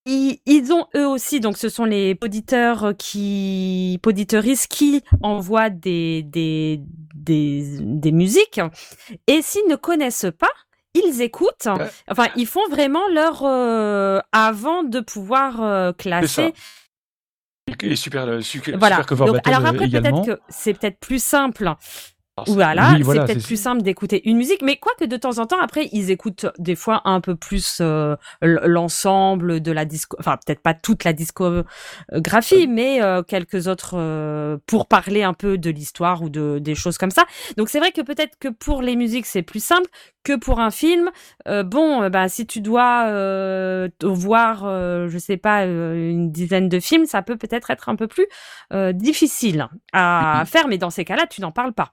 [0.07, 6.23] ils, ils ont eux aussi donc ce sont les poditeurs qui poditeuristes qui envoient des
[6.23, 6.81] des
[7.15, 8.61] des, des musiques
[9.27, 10.51] et s'ils ne connaissent pas
[10.95, 11.91] ils écoutent, Ouais.
[12.09, 16.55] enfin ils font vraiment leur euh, avant de pouvoir euh, classer.
[17.83, 18.97] Et super, euh, super, voilà.
[18.97, 21.75] super cover Donc, battle alors après, peut-être que c'est peut-être plus simple.
[22.47, 25.47] Voilà, oui, voilà, c'est peut-être plus simple d'écouter une musique, mais quoique de temps en
[25.47, 30.37] temps, après, ils écoutent des fois un peu plus euh, l'ensemble de la disco, enfin
[30.45, 35.71] peut-être pas toute la discographie, mais euh, quelques autres euh, pour parler un peu de
[35.71, 37.25] l'histoire ou de des choses comme ça.
[37.57, 39.89] Donc c'est vrai que peut-être que pour les musiques c'est plus simple
[40.23, 41.11] que pour un film.
[41.49, 46.69] Euh, bon, euh, bah si tu dois euh, voir, euh, je sais pas, une dizaine
[46.69, 48.27] de films, ça peut peut-être être un peu plus
[48.75, 51.93] euh, difficile à faire, mais dans ces cas-là, tu n'en parles pas.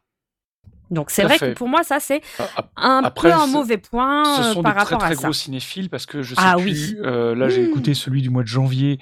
[0.93, 1.53] Donc c'est à vrai fait.
[1.53, 4.61] que pour moi, ça c'est Ah, un Après, peu un mauvais point Ce euh, sont
[4.61, 5.23] par des très rapport très à ça.
[5.23, 6.63] gros cinéphiles parce que je sais Ah plus.
[6.63, 6.97] oui.
[7.03, 7.65] euh, là, j'ai Mmh.
[7.69, 8.99] écouté celui du mois de janvier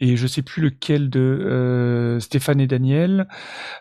[0.00, 3.26] et je sais plus lequel de euh, Stéphane et Daniel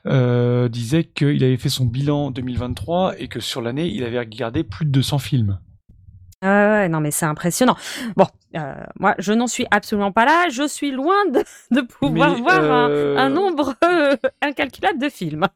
[0.06, 4.64] euh, disait qu'il avait fait son bilan 2023 et que sur l'année, il avait regardé
[4.64, 5.60] plus de 200 films.
[6.42, 7.76] Ouais, ouais, non, mais c'est impressionnant.
[8.16, 10.48] Bon, euh, moi, je n'en suis absolument pas là.
[10.50, 15.10] Je suis loin de, de pouvoir Mais, voir un- euh, un, nombre euh, incalculable de
[15.10, 15.48] films.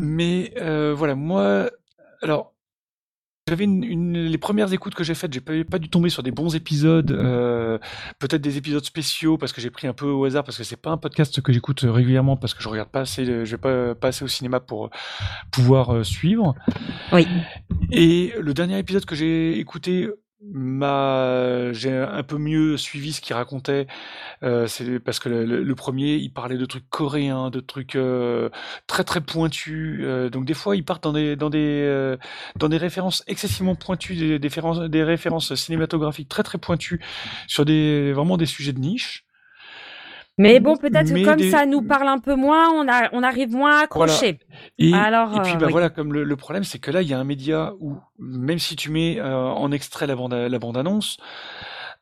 [0.00, 1.70] Mais euh, voilà, moi,
[2.22, 2.52] alors,
[3.46, 6.22] j'avais une, une- les premières écoutes que j'ai faites, j'ai pas, pas dû tomber sur
[6.22, 7.78] des bons épisodes, euh,
[8.18, 10.80] peut-être des épisodes spéciaux parce que j'ai pris un peu au hasard parce que c'est
[10.80, 13.94] pas un podcast que j'écoute régulièrement parce que je regarde pas assez, je vais pas,
[13.94, 14.88] pas assez au cinéma pour
[15.52, 16.54] pouvoir euh, suivre.
[17.12, 17.26] Oui.
[17.90, 20.08] Et le dernier épisode que j'ai écouté
[20.52, 23.86] j'ai un peu mieux suivi ce qu'il racontait
[24.42, 28.50] euh, c'est parce que le premier il parlait de trucs coréens de trucs euh,
[28.86, 32.16] très très pointus euh, donc des fois ils partent dans des dans des euh,
[32.56, 37.00] dans des références excessivement pointues des, des, références, des références cinématographiques très très pointues
[37.46, 39.24] sur des vraiment des sujets de niche
[40.36, 43.22] Mais bon, peut-être que comme des- ça nous parle un peu moins, on, a, on
[43.22, 44.12] arrive moins à Voilà.
[44.12, 44.38] accrocher.
[44.78, 45.72] Et, Alors, et puis euh, bah oui.
[45.72, 48.58] voilà, comme le, le problème, c'est que là, il y a un média où même
[48.58, 51.18] si tu mets euh, en extrait la bande la bande annonce,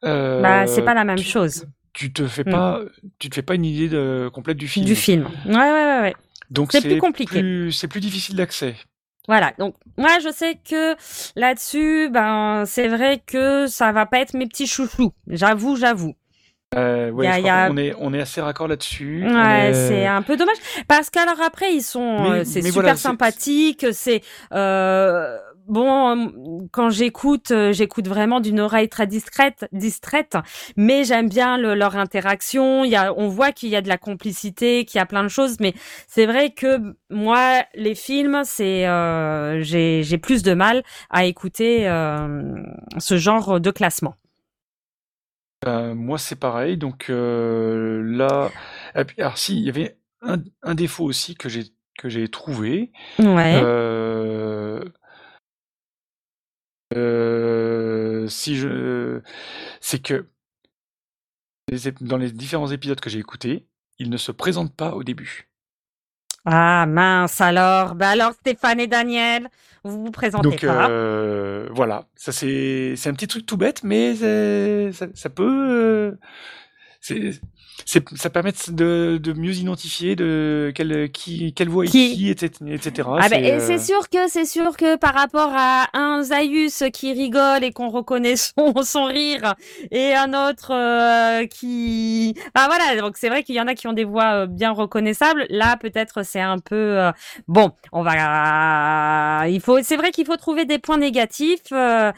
[0.05, 2.51] euh, Bah, c'est pas la même tu- chose Tu te fais Mm.
[2.51, 2.81] pas,
[3.19, 4.87] tu te fais pas une idée de, complète du film.
[4.87, 5.29] du film.
[5.47, 6.15] Ouais, ouais, ouais.
[6.51, 7.71] Donc C'est plus compliqué.
[7.71, 8.77] C'est plus difficile d'accès.
[9.29, 10.97] Voilà, donc moi je sais que
[11.37, 15.13] là-dessus, ben c'est vrai que ça va pas être mes petits chouchous.
[15.29, 16.15] J'avoue, j'avoue.
[16.75, 19.25] Euh, ouais, a- a- qu'on est, on est assez raccord là-dessus.
[19.27, 20.57] On Ouais, est- c'est un peu dommage
[20.89, 24.23] parce qu'alors après ils sont, euh, c'est super voilà, c'est- sympathique, c'est
[24.55, 25.37] euh,
[25.69, 26.29] bon euh,
[26.73, 30.37] quand j'écoute, euh, j'écoute vraiment d'une oreille très discrète, distraite,
[30.77, 32.85] mais j'aime bien le- leur interaction.
[32.85, 35.23] Il y a, on voit qu'il y a de la complicité, qu'il y a plein
[35.23, 35.75] de choses, mais
[36.09, 36.79] c'est vrai que
[37.11, 42.55] moi les films, c'est euh, j'ai j'ai plus de mal à écouter euh,
[42.99, 44.15] ce genre de classement.
[45.67, 46.77] Euh, moi, c'est pareil.
[46.77, 48.51] Donc euh, là,
[49.19, 51.65] alors si, il y avait un, un défaut aussi que j'ai
[51.99, 52.93] que j'ai trouvé.
[53.19, 53.61] Ouais.
[53.63, 54.83] Euh,
[56.95, 59.21] euh, si je,
[59.81, 60.29] c'est que
[62.01, 63.67] dans les différents épisodes que j'ai écoutés,
[63.99, 65.52] ils ne se présentent pas au début.
[66.45, 69.49] Ah mince alors, bah alors Stéphane et Daniel,
[69.85, 70.89] vous vous présentez Donc pas.
[70.89, 76.19] euh, voilà, ça c'est c'est un petit truc tout bête, mais ça peut euh,
[77.03, 77.33] c'est
[77.85, 82.31] c'est- ça permet de, de mieux identifier de quelle qui quelle voix est Qui- qui,
[82.31, 82.53] etc.
[82.71, 83.09] etc.
[83.21, 86.85] Ah ben, et euh, c'est sûr que c'est sûr que par rapport à un Zaius
[86.93, 89.55] qui rigole et qu'on reconnaît son, son rire
[89.91, 93.89] et un autre euh, qui ah voilà donc c'est vrai qu'il y en a qui
[93.89, 97.11] ont des voix euh, bien reconnaissables là peut-être c'est un peu euh,
[97.49, 102.13] bon on va il faut c'est vrai qu'il faut trouver des points négatifs euh,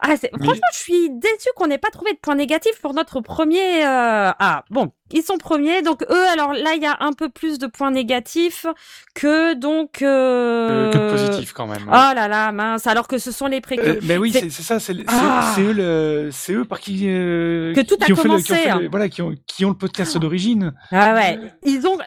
[0.00, 2.94] ah, c'est- Mais- franchement, je suis déçue qu'on n'ait pas trouvé de points négatifs pour
[2.94, 3.84] notre premier.
[3.84, 7.28] euh, Ah, bon, ils sont premiers, donc eux, alors là, il y a un peu
[7.28, 8.66] plus de points négatifs
[9.14, 10.02] que donc.
[10.02, 10.90] euh, Euh...
[10.92, 11.84] que de positif quand même.
[11.88, 13.96] Oh là là, mince, alors que ce sont les précurseurs.
[13.96, 15.52] Euh, mais oui, c'est- ça, c'est c'est- Ah.
[15.54, 18.28] c'est eux, le- c'est eux par qui euh, Que tout a qui ont fait le-
[18.38, 18.88] qui ont commencé, fait le- hein.
[18.90, 20.72] voilà, qui ont qui ont le podcast d'origine.
[20.92, 21.98] Ah ouais, ils ont,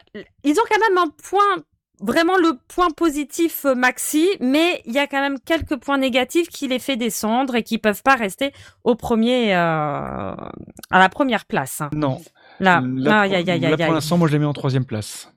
[0.44, 1.62] ils ont quand même un point,
[2.02, 6.48] vraiment le point positif euh, maxi, mais il y a quand même quelques points négatifs
[6.48, 8.52] qui les fait descendre et qui peuvent pas rester
[8.84, 11.80] au premier, euh, à la première place.
[11.80, 11.90] hein.
[11.94, 12.20] Non.
[12.60, 15.32] Là, Là, aïe, aïe, là, aïe, pour l'instant, moi je les mets en troisième place.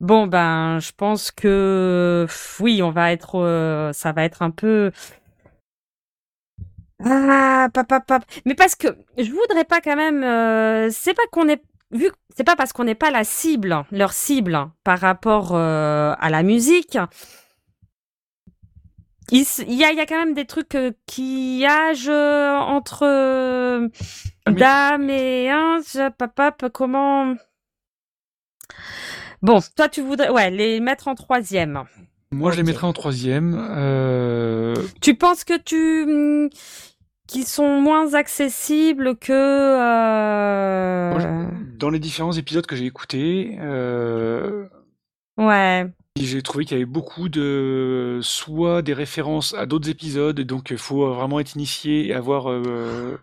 [0.00, 2.26] Bon ben, je pense que
[2.60, 4.90] oui, on va être, euh, ça va être un peu.
[7.02, 8.24] Ah, pap, pap, pap.
[8.44, 10.22] Mais parce que je voudrais pas quand même.
[10.22, 12.10] euh, c'est pas qu'on est vu.
[12.10, 16.30] que- C'est pas parce qu'on n'est pas la cible, leur cible par rapport euh, à
[16.30, 16.96] la musique.
[19.32, 19.42] Il,
[19.74, 23.04] y a, il y a quand même des trucs euh, qui âgent euh, entre
[24.46, 25.80] Ah, dame et un.
[25.82, 27.34] je- pap, pap, comment?
[29.42, 31.84] Bon, toi tu voudrais, ouais, les mettre en troisième.
[32.32, 33.54] Moi, je les mettrais en troisième.
[35.00, 36.48] Tu penses que tu
[37.30, 41.46] qu'ils sont moins accessibles que euh, Moi,
[41.78, 44.66] dans les différents épisodes que j'ai écoutés, euh,
[45.38, 45.86] ouais.
[46.18, 50.78] j'ai trouvé qu'il y avait beaucoup de soit des références à d'autres épisodes, donc il
[50.78, 52.50] faut vraiment être initié et avoir.
[52.50, 53.16] euh,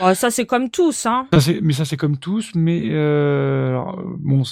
[0.00, 1.26] Oh, ça c'est comme tous, hein.
[1.38, 4.44] ça, mais ça c'est comme tous, mais euh, alors, bon,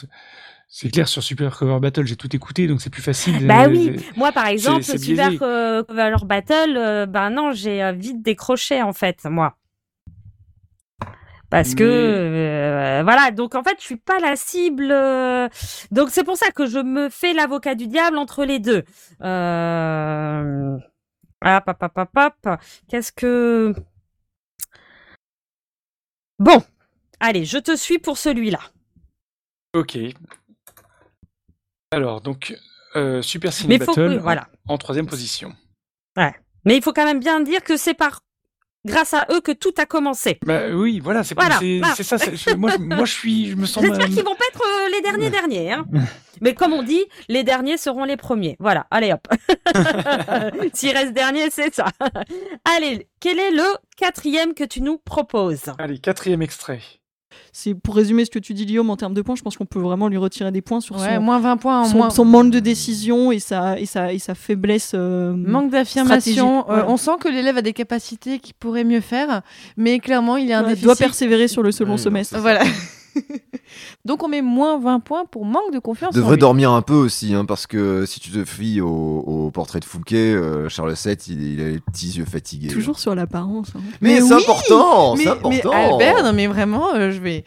[0.69, 3.47] c'est- clair sur Super Cover Battle, j'ai tout écouté, donc c'est plus facile.
[3.47, 3.97] Bah oui.
[4.17, 5.39] Moi par exemple, Super biaisé.
[5.39, 9.57] Cover Battle, euh, ben non, j'ai euh, vite décroché en fait, moi.
[11.49, 14.89] Parce que euh, voilà, donc en fait, je suis pas la cible.
[14.91, 15.49] euh,
[15.93, 18.83] donc c'est pour ça que je me fais l'avocat du diable entre les deux.
[19.23, 20.77] Euh...
[21.45, 22.59] Hop, hop, hop, hop, hop.
[22.89, 23.73] Qu'est-ce que
[26.41, 26.63] Bon,
[27.21, 28.61] allez, je te suis pour celui-là.
[29.75, 29.97] Ok.
[31.97, 32.55] Alors, donc,
[32.95, 34.49] euh, Super Ciné que- Battle voilà.
[34.69, 35.55] en troisième position.
[36.15, 36.35] Ouais.
[36.67, 38.21] Mais il faut quand même bien dire que c'est par
[38.85, 40.39] grâce à eux que tout a commencé.
[40.45, 42.19] Bah oui, voilà, c'est Voilà, c'est ça.
[42.57, 43.83] moi, je- moi, je suis, je me sens.
[43.83, 45.73] J'espère qu'ils vont pas être euh, les derniers derniers.
[45.73, 45.87] Hein.
[46.43, 48.57] Mais comme on dit, les derniers seront les premiers.
[48.61, 49.27] Voilà, allez hop.
[50.75, 51.87] S'il reste dernier, c'est ça.
[52.67, 53.65] allez, quel est le
[53.97, 55.73] quatrième que tu nous proposes?
[55.79, 56.81] Allez, quatrième extrait.
[57.53, 59.67] C'est pour résumer ce que tu dis, Guillaume, en termes de points, je pense qu'on
[59.67, 62.25] peut vraiment lui retirer des points sur Ouais, son, moins 20 points, son, moins- son
[62.25, 64.93] manque de décision et sa, et sa, et sa faiblesse.
[64.95, 66.71] euh, Manque d'affirmation.
[66.71, 69.43] euh, on sent que l'élève a des capacités qu'il pourrait mieux faire,
[69.77, 70.85] mais clairement, il y a un Ouais, déficit.
[70.85, 72.39] doit persévérer sur le second semestre.
[72.39, 72.63] Voilà.
[74.05, 76.15] Donc on met moins 20 points pour manque de confiance.
[76.15, 76.41] en devrait lui.
[76.41, 79.85] dormir un peu aussi, hein, parce que si tu te fies au, au portrait de
[79.85, 82.69] Fouquet, euh, Charles VII, il, il a les petits yeux fatigués.
[82.69, 83.69] Toujours sur l'apparence.
[83.77, 83.81] hein.
[84.01, 85.71] Mais, c'est oui, important, mais, c'est important.
[85.99, 87.45] mais Albert, non mais vraiment, euh, je vais.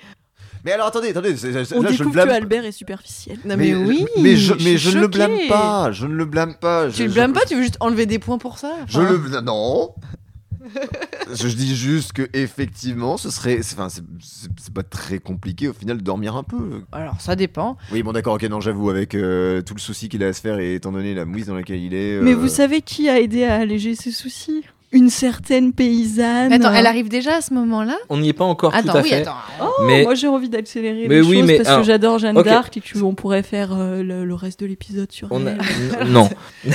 [0.65, 1.35] Mais alors attendez, attendez,
[1.73, 2.27] On là je le blâme.
[2.27, 3.37] que Albert est superficiel.
[3.45, 4.05] Non mais, oui.
[4.19, 6.87] mais je, mais ne le blâme pas, je ne le blâme pas.
[6.89, 8.73] Tu je, le je- blâmes pas, tu veux juste enlever des points pour ça.
[8.87, 9.93] Je le non.
[11.33, 14.03] Je dis juste que effectivement, ce serait, enfin, c'est-
[14.73, 16.81] pas très compliqué au final de dormir un peu.
[16.91, 17.77] Alors ça dépend.
[17.91, 20.41] Oui, bon d'accord, ok, non, j'avoue, avec euh, tout le souci qu'il a à se
[20.41, 22.19] faire et étant donné la mouise dans laquelle il est.
[22.21, 24.63] Mais euh, vous savez qui a aidé à alléger ses soucis?
[24.91, 26.51] Une certaine paysanne.
[26.51, 27.95] Attends, elle arrive déjà à ce moment-là?
[28.09, 29.21] On n'y est pas encore Attends, tout à oui, fait.
[29.21, 29.35] attends.
[29.61, 32.17] Oh, mais moi j'ai envie d'accélérer Mais les oui, choses mais parce alors- que j'adore
[32.17, 32.45] Jeanne ok.
[32.45, 35.51] d'Arc et qu'on pourrait faire euh, le, le reste de l'épisode sur on a...
[35.51, 35.59] elle.
[36.01, 36.27] N- non.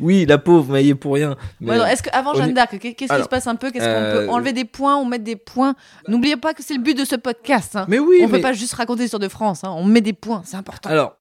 [0.00, 1.36] oui, la pauvre, mais il est pour rien.
[1.60, 3.70] Mais- Ouais, alors, Est-ce qu'avant on Jeanne d'Arc, qu'est- qu'est-ce qui se passe un peu?
[3.70, 5.74] Qu'est-ce qu'on euh, peut enlever des points ou mettre des points?
[6.08, 7.76] N'oubliez pas que c'est le but de ce podcast.
[7.76, 7.86] hein.
[7.88, 9.64] Mais oui, on mais- peut pas juste raconter l'histoire de France.
[9.64, 9.72] hein.
[9.76, 10.88] On met des points, c'est important.
[10.90, 11.16] Alors,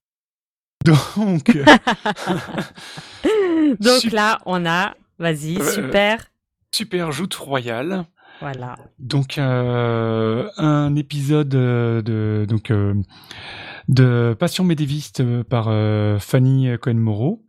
[0.86, 1.46] Donc,
[3.80, 6.26] Donc Sup- là, on a, vas-y, Euh, super.
[6.72, 8.06] super joute royale.
[8.42, 8.78] Voilà.
[9.00, 12.94] Donc euh, un épisode de donc euh,
[13.90, 17.44] de Passion médiéviste par euh, Fanny Cohen Moreau.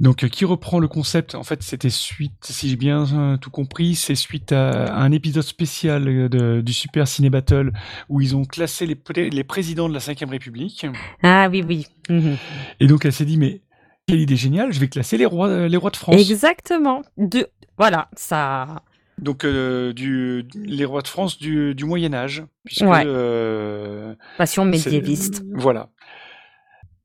[0.00, 1.34] Donc euh, qui reprend le concept?
[1.34, 5.42] En fait, c'était suite, si j'ai bien euh, tout compris, c'est suite à, un épisode
[5.42, 7.70] spécial euh, de- du Super Ciné Battle
[8.08, 10.86] où ils ont classé les, pré- les présidents de la Ve République.
[11.22, 11.86] Ah oui, oui.
[12.08, 12.36] Mhm.
[12.80, 13.60] Et donc elle s'est dit mais
[14.06, 16.16] quelle idée géniale, je vais classer les rois, les rois de France.
[16.18, 17.02] Exactement.
[17.18, 17.46] De...
[17.76, 18.82] Voilà, ça.
[19.18, 23.02] Donc euh, du, les rois de France du, du Moyen Âge, puisque Ouais.
[23.04, 25.44] euh, Passion médiéviste.
[25.52, 25.90] Voilà.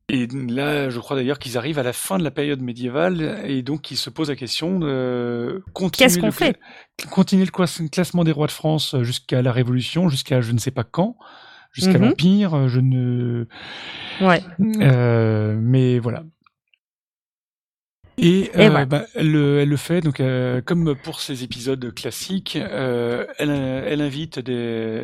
[0.07, 3.63] Et là, je crois d'ailleurs qu'ils arrivent à la fin de la période médiévale et
[3.63, 6.59] donc ils se posent la question de continuer, Qu'est-ce qu'on le, fait
[7.09, 10.69] continuer le clas- classement des rois de France jusqu'à la Révolution, jusqu'à je ne sais
[10.69, 11.17] pas quand,
[11.71, 12.05] jusqu'à Mhm.
[12.09, 13.47] l'Empire, je ne.
[14.21, 14.43] Ouais.
[14.81, 16.23] Euh, mais voilà.
[18.17, 18.85] Et, Et euh, voilà.
[18.85, 23.49] bah, elle, le- elle le fait, donc euh, comme pour ces épisodes classiques, euh, elle,
[23.49, 25.03] elle invite des,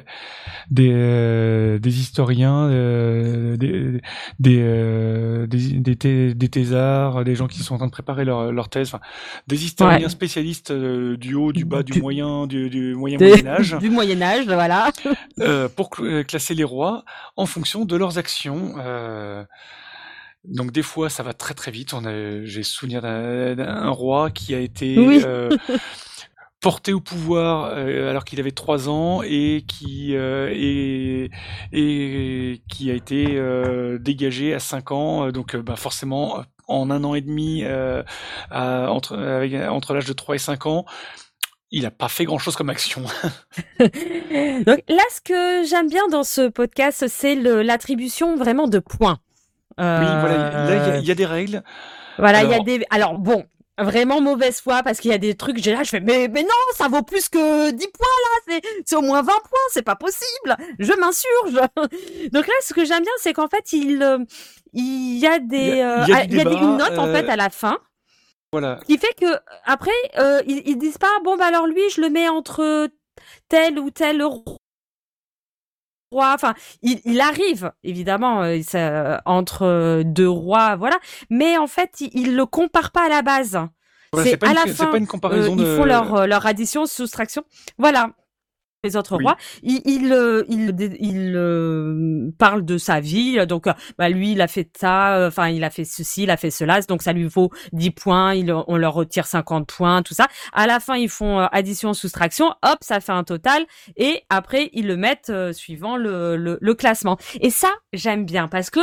[0.70, 4.00] des, euh, des historiens, euh, des,
[4.40, 8.24] des, euh, des, des, thé- des thésards, des gens qui sont en train de préparer
[8.24, 8.94] leur, leur thèse,
[9.48, 10.10] des historiens Ouais.
[10.10, 13.90] spécialistes du haut, du bas, du, Du- moyen, du, du moyen De- Moyen Âge du
[13.90, 14.90] Moyen Âge, voilà.
[15.40, 17.04] euh, pour cl- classer les rois
[17.36, 18.76] en fonction de leurs actions.
[20.44, 21.94] Donc des fois, ça va très très vite.
[21.94, 25.22] On a, j'ai souvenir d'un, d'un roi qui a été Oui.
[25.26, 25.50] euh,
[26.62, 31.30] porté au pouvoir euh, alors qu'il avait trois ans et qui euh, et,
[31.72, 35.32] et qui a été euh, dégagé à cinq ans.
[35.32, 40.36] Donc bah, forcément, en un an et demi, à- entre avec, entre l'âge de 3
[40.36, 40.86] et 5 ans.
[41.74, 43.02] Il n'a pas fait grand-chose comme action.
[43.80, 49.20] Donc là, ce que j'aime bien dans ce podcast, c'est le- l'attribution vraiment de points.
[49.82, 51.64] Oui, voilà, là, il y a- il y, a des règles.
[52.18, 52.86] Voilà, il y a Alors- des.
[52.92, 53.46] Alors bon,
[53.80, 55.58] vraiment mauvaise foi parce qu'il y a des trucs.
[55.58, 58.08] J'ai là, je fais mais mais non, ça vaut plus que 10 points
[58.50, 58.60] là.
[58.86, 60.56] C'est au moins 20 points, c'est pas possible.
[60.80, 61.54] Je m'insurge.
[62.32, 64.20] Donc là, ce que j'aime bien, c'est qu'en fait, il euh,
[64.74, 66.44] il y a des Il y a- euh, il y a du il y a
[66.44, 67.78] des- débat, une note en fait euh, à la fin.
[68.52, 68.80] Voilà.
[68.86, 69.26] Qui fait que
[69.66, 72.88] après, euh, ils, ils disent pas bon bah alors lui, je le mets entre
[73.50, 74.22] tel ou tel
[76.12, 76.32] roi.
[76.36, 80.98] Enfin, il, il arrive évidemment euh, ça- entre deux rois, voilà.
[81.30, 83.58] Mais en fait, il, il le compare pas à la base.
[84.14, 84.88] Voilà, c'est à une- la fin.
[84.88, 87.44] pas une comparaison euh, Ils font leur euh, leur addition, soustraction.
[87.78, 88.10] Voilà.
[88.84, 89.24] Les autres Oui.
[89.24, 94.32] rois, il il euh, il, il, euh, parle de sa vie, donc euh, bah lui
[94.32, 97.14] il a fait ça, enfin il a fait ceci, il a fait cela, donc ça
[97.14, 100.28] lui vaut 10 points, il, on leur retire 50 points, tout ça.
[100.52, 103.68] À la fin ils font addition soustraction, hop ça fait un total
[103.98, 107.18] et après ils le mettent euh, suivant le, le, le classement.
[107.40, 108.80] Et ça j'aime bien parce que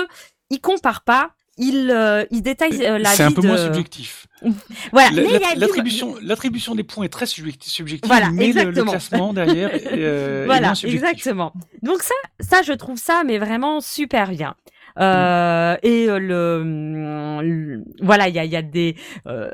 [0.50, 3.46] il compare pas, il euh, il détaille euh, la vie C'est un peu de...
[3.48, 4.26] moins subjectif.
[4.92, 9.84] Voilà, La- la- L'attribution, des points est très subjective, Voilà, mais le- classement derrière est,
[9.92, 11.08] euh, est voilà, moins subjectif.
[11.08, 11.52] exactement.
[11.82, 14.54] Donc ça, ça, je trouve ça, mais vraiment super bien.
[15.00, 19.48] Euh, et euh, le, le- voilà, il y a, y a des euh,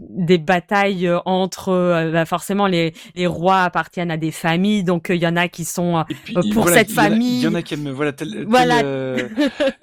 [0.00, 5.14] des batailles entre euh, bah, forcément les les rois appartiennent à des familles, donc euh,
[5.16, 6.02] il y en a qui sont euh,
[6.52, 7.38] pour Voilà, cette y famille.
[7.38, 8.80] Il y en a qui aiment, voilà, tel, tel, Voilà.
[8.84, 9.28] euh,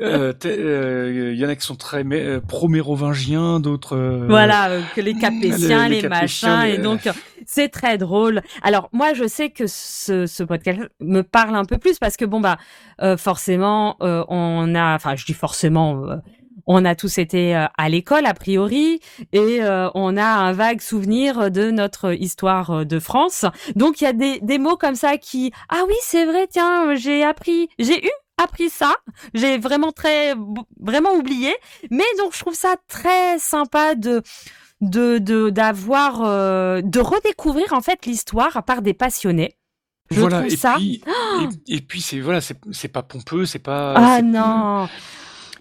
[0.02, 3.98] euh, euh, il y en a qui sont très mé- euh, pro-mérovingiens, d'autres.
[4.28, 7.02] Voilà, que les capétiens, les- les, les Capétiens, machins, les- et donc
[7.46, 8.42] c'est très drôle.
[8.62, 12.26] Alors moi, je sais que ce, ce podcast me parle un peu plus parce que
[12.26, 12.58] bon bah
[13.02, 16.06] euh, forcément, euh, on a, enfin je dis forcément.
[16.06, 16.18] euh,
[16.68, 19.00] on a tous été euh, à l'école a priori
[19.34, 23.46] et euh, on a un vague souvenir de notre histoire de France.
[23.76, 26.94] Donc il y a des, des mots comme ça qui ah oui c'est vrai tiens
[26.96, 28.12] j'ai appris j'ai eu
[28.42, 28.96] appris ça
[29.34, 30.34] j'ai vraiment très
[30.80, 31.54] vraiment oublié
[31.90, 34.22] mais donc je trouve ça très sympa de
[34.82, 39.58] de de d'avoir euh, de redécouvrir en fait l'histoire par des passionnés.
[40.12, 40.74] Je voilà, trouve et ça.
[40.78, 41.02] puis,
[41.68, 43.94] et, et puis c'est voilà, c'est pas pompeux, c'est pas.
[43.96, 44.88] ah non.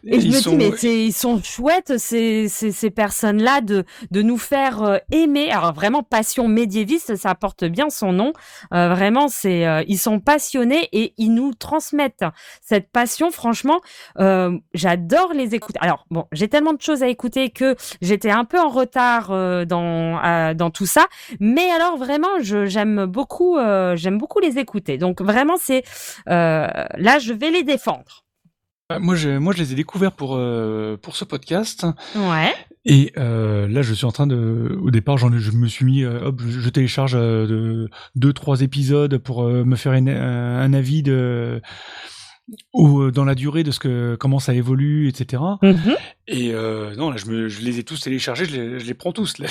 [0.04, 3.84] Et je me sont- dis, mais c'est- ils sont chouettes, ces, ces, ces personnes-là, de,
[4.10, 5.50] de nous faire euh, aimer.
[5.50, 8.32] Alors vraiment, passion médiéviste, ça porte bien son nom.
[8.72, 12.24] Euh, vraiment, c'est, euh, ils sont passionnés et ils nous transmettent
[12.62, 13.30] cette passion.
[13.30, 13.80] Franchement,
[14.18, 15.78] euh, j'adore les écouter.
[15.82, 19.64] Alors bon, j'ai tellement de choses à écouter que j'étais un peu en retard euh,
[19.64, 21.06] dans, euh, dans tout ça.
[21.40, 24.96] Mais alors vraiment, je, j'aime beaucoup, euh, j'aime beaucoup les écouter.
[24.98, 25.82] Donc vraiment, c'est,
[26.28, 28.24] euh, là, je vais les défendre.
[28.90, 31.86] Bah, Moi, je, moi, je les ai découverts pour euh, pour ce podcast.
[32.16, 32.52] Ouais.
[32.84, 34.76] Et euh, là, je suis en train de.
[34.82, 36.02] Au départ, j'en je me suis mis.
[36.02, 41.04] euh, hop, je, je télécharge de, deux, trois épisodes pour me faire une- un, avis
[41.04, 41.62] de.
[42.74, 45.40] Ou dans la durée de ce que comment ça évolue, etc.
[46.26, 48.94] Et euh, non, là, je, me, je les ai tous téléchargés, je les, je les
[48.94, 49.38] prends tous.
[49.38, 49.46] Là.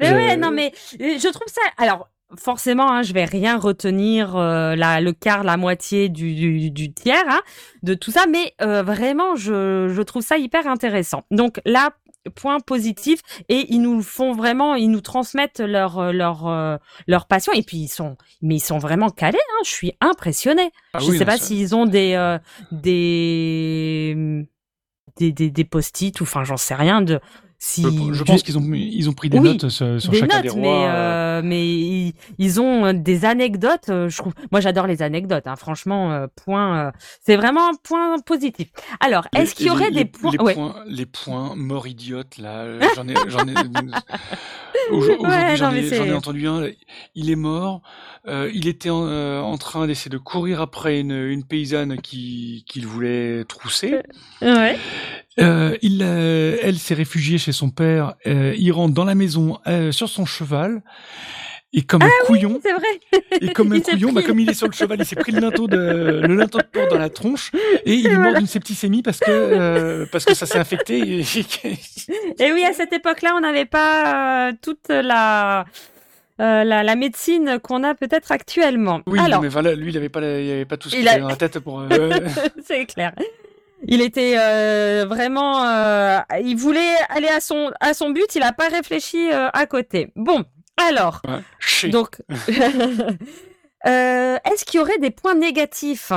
[0.00, 1.62] Mais ouais, non, mais je trouve ça.
[1.78, 6.70] Alors, forcément, hein, je vais rien retenir euh, la, le quart, la moitié du, du,
[6.70, 7.40] du tiers hein,
[7.82, 11.24] de tout ça, mais euh, vraiment, je, je trouve ça hyper intéressant.
[11.30, 11.90] Donc là,
[12.34, 17.26] point positif, et ils nous font vraiment, ils nous transmettent leur euh, leur euh, leur
[17.26, 19.38] passion, et puis ils sont, mais ils sont vraiment calés.
[19.38, 20.70] Hein, je suis impressionnée.
[20.92, 22.38] Ah je oui, sais pas s'ils ont des euh,
[22.70, 24.44] des
[25.16, 27.18] des, des, des post-it ou enfin j'en sais rien de
[27.60, 30.18] si Je, je pense qu'ils ont, ils ont pris des Oui, notes sur, sur des
[30.20, 30.60] chacun notes, des rois.
[30.60, 33.88] mais, euh, euh, mais ils, ils ont euh, des anecdotes.
[33.88, 35.46] euh, Je trouve, moi j'adore les anecdotes.
[35.46, 36.92] Hein, franchement, point.
[37.24, 38.68] c'est vraiment un point positif.
[39.00, 40.54] Alors, est-ce qu'il y aurait les- des points les ouais.
[40.54, 43.54] points, les points morts idiotes là, j'en ai, j'en ai.
[44.90, 45.72] Aujo- Aujourd'hui, Ouais, j'en
[46.06, 46.68] ai, entendu un.
[47.14, 47.82] Il est mort.
[48.26, 52.64] euh, il était en, euh, en train d'essayer de courir après une, une paysanne qui
[52.68, 53.96] qu'il voulait trousser.
[54.42, 54.76] Ouais.
[55.40, 58.14] Euh, il, elle s'est réfugiée chez son père.
[58.26, 59.58] il rentre dans la maison
[59.90, 60.82] sur son cheval.
[61.74, 63.20] Et comme un couillon, C'est vrai.
[63.42, 65.40] et comme un couillon, bah, comme il est sur le cheval, il s'est pris le
[65.40, 65.76] linteau de
[66.26, 67.50] le linteau de porc dans la tronche
[67.84, 68.38] et il est mort voilà.
[68.38, 70.98] d'une septicémie parce que euh, parce que ça s'est infecté.
[71.20, 71.20] Et...
[72.40, 75.66] Et oui, à cette époque-là, on n'avait pas euh, toute la,
[76.40, 79.00] euh, la la médecine qu'on a peut-être actuellement.
[79.06, 81.00] Oui, Alors, mais voilà, lui, il avait pas, la- il avait pas tout ce Il
[81.00, 81.80] qu'il avait dans la tête pour.
[81.80, 81.86] euh,
[82.64, 83.12] c'est clair.
[83.86, 88.34] Il était euh, vraiment, euh, il voulait aller à son à son but.
[88.36, 90.08] Il a pas réfléchi euh, à côté.
[90.16, 90.44] Bon,
[90.78, 92.20] alors, ouais, donc,
[93.86, 96.12] euh, est-ce qu'il y aurait des points négatifs?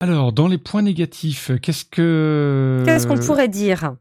[0.00, 3.94] Alors, dans les points négatifs, qu'est-ce que Qu'est-ce qu'on pourrait dire?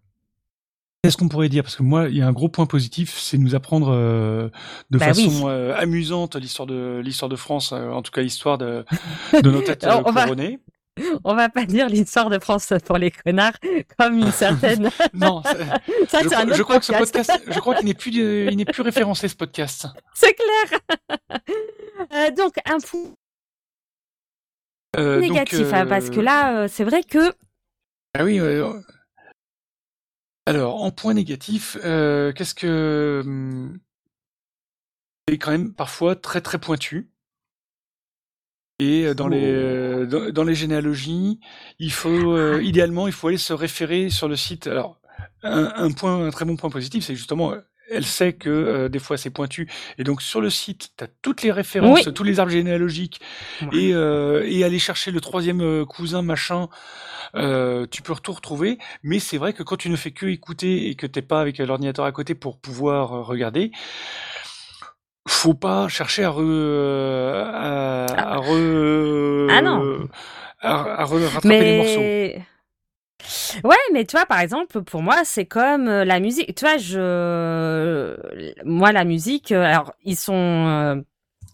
[1.04, 1.64] Qu'est-ce qu'on pourrait dire?
[1.64, 4.50] Parce que moi, il y a un gros point positif, c'est nous apprendre euh,
[4.92, 5.42] de Bah façon oui.
[5.48, 8.86] euh, amusante l'histoire de l'histoire de France, euh, en tout cas l'histoire de,
[9.42, 10.60] de nos têtes Alors, on va- couronnées.
[11.24, 13.58] On va pas dire l'histoire de France pour les connards
[13.98, 14.90] comme une certaine.
[15.14, 15.60] Non, ça,
[16.10, 17.32] c'est un crois- je crois que ce podcast.
[17.48, 19.88] je crois qu'il n'est plus, euh, il n'est plus référencé ce podcast.
[20.14, 20.80] C'est clair.
[22.14, 23.14] Euh, donc un point
[24.98, 27.34] Euh, donc, négatif hein, parce que là, euh, c'est vrai que
[28.18, 28.40] Ah oui.
[30.48, 33.80] Alors, en point négatif, qu'est-ce que hum,
[35.28, 37.11] c'est quand même parfois très très pointu.
[38.86, 41.40] Et euh, dans les euh, dans, dans les généalogies,
[41.78, 44.66] il faut euh, idéalement il faut aller se référer sur le site.
[44.68, 45.00] Alors,
[45.44, 47.60] un, un point, un très bon point positif, c'est justement euh,
[47.98, 49.70] elle sait que euh, des fois c'est pointu.
[50.00, 52.14] Et donc sur le site tu as toutes les références, Oui.
[52.14, 53.20] tous les arbres généalogiques.
[53.82, 56.68] Et euh, et aller chercher le troisième cousin machin
[57.36, 60.90] euh, tu peux tout retrouver, mais c'est vrai que quand tu ne fais que écouter
[60.90, 63.72] et que t'es pas avec l'ordinateur à côté pour pouvoir euh, regarder,
[65.28, 68.56] faut pas chercher à re, euh, à, à re,
[69.48, 69.88] Ah non.
[70.60, 72.14] à, à re- rattraper les morceaux.
[73.64, 76.56] ouais, mais tu vois, par exemple, pour moi, c'est comme euh, la musique.
[76.56, 78.16] Tu vois, je,
[78.66, 79.52] moi, la musique.
[79.52, 80.34] euh, Alors, ils sont.
[80.36, 80.96] euh,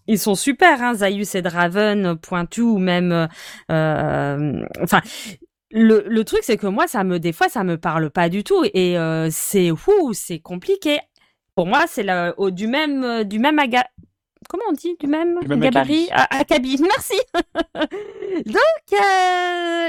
[0.08, 3.28] Ils sont super, hein, Zaius et Draven, Pointu, ou même,
[3.72, 5.02] euh, enfin,
[5.72, 8.44] le, le truc, c'est que moi, ça me, des fois, ça me parle pas du
[8.44, 11.00] tout et euh, c'est ouh, c'est compliqué.
[11.58, 12.06] Pour moi, c'est
[12.52, 13.84] du même, euh, du même aga...
[14.48, 16.78] Comment on dit, du même, Du même gabarit, A- acabit.
[16.80, 17.20] Merci.
[18.46, 19.88] Donc, euh,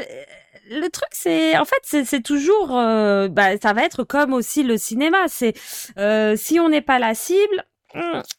[0.72, 4.78] le truc, c'est, en fait, c'est toujours, euh, bah, ça va être comme aussi le
[4.78, 5.28] cinéma.
[5.28, 5.54] C'est
[6.00, 7.64] euh, si on n'est pas la cible,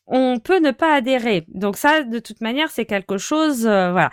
[0.09, 1.45] on peut ne pas adhérer.
[1.47, 4.11] Donc ça, de toute manière, c'est quelque chose, voilà.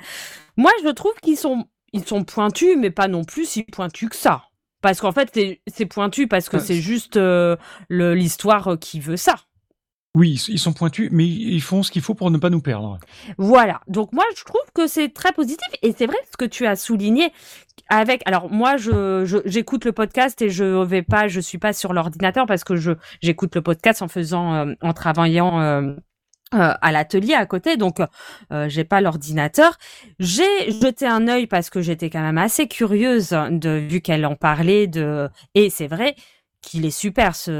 [0.58, 4.16] Moi, je trouve qu'ils sont, ils sont pointus, mais pas non plus si pointus que
[4.16, 4.44] ça.
[4.82, 5.30] Parce qu'en fait,
[5.68, 7.56] c'est- pointu parce que Ouais, c'est juste euh,
[7.90, 9.36] l'histoire euh, qui veut ça.
[10.16, 13.00] Oui, ils- sont pointus, mais ils font ce qu'il faut pour ne pas nous perdre.
[13.38, 13.82] Voilà.
[13.88, 16.76] Donc moi, je trouve que c'est très positif et c'est vrai ce que tu as
[16.76, 17.32] souligné
[17.90, 18.24] avec.
[18.26, 21.94] Alors moi, je je- j'écoute le podcast et je vais pas, je suis pas sur
[21.94, 25.60] l'ordinateur parce que je j'écoute le podcast en faisant, euh, en travaillant.
[25.60, 25.94] euh,
[26.54, 28.00] euh, à l'atelier à côté, donc
[28.52, 29.78] euh, j'ai pas l'ordinateur.
[30.20, 34.36] J'ai jeté un œil parce que j'étais quand même assez curieuse de vu qu'elle en
[34.36, 36.16] parlait de et c'est vrai
[36.62, 37.52] qu'il est super ce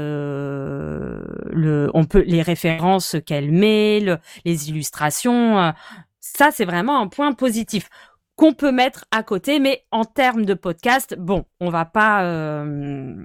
[1.50, 5.70] le on peut les références qu'elle met, le- les illustrations, euh,
[6.20, 7.88] ça c'est vraiment un point positif
[8.36, 13.16] qu'on peut mettre à côté, mais en termes de podcast, bon, on va pas euh,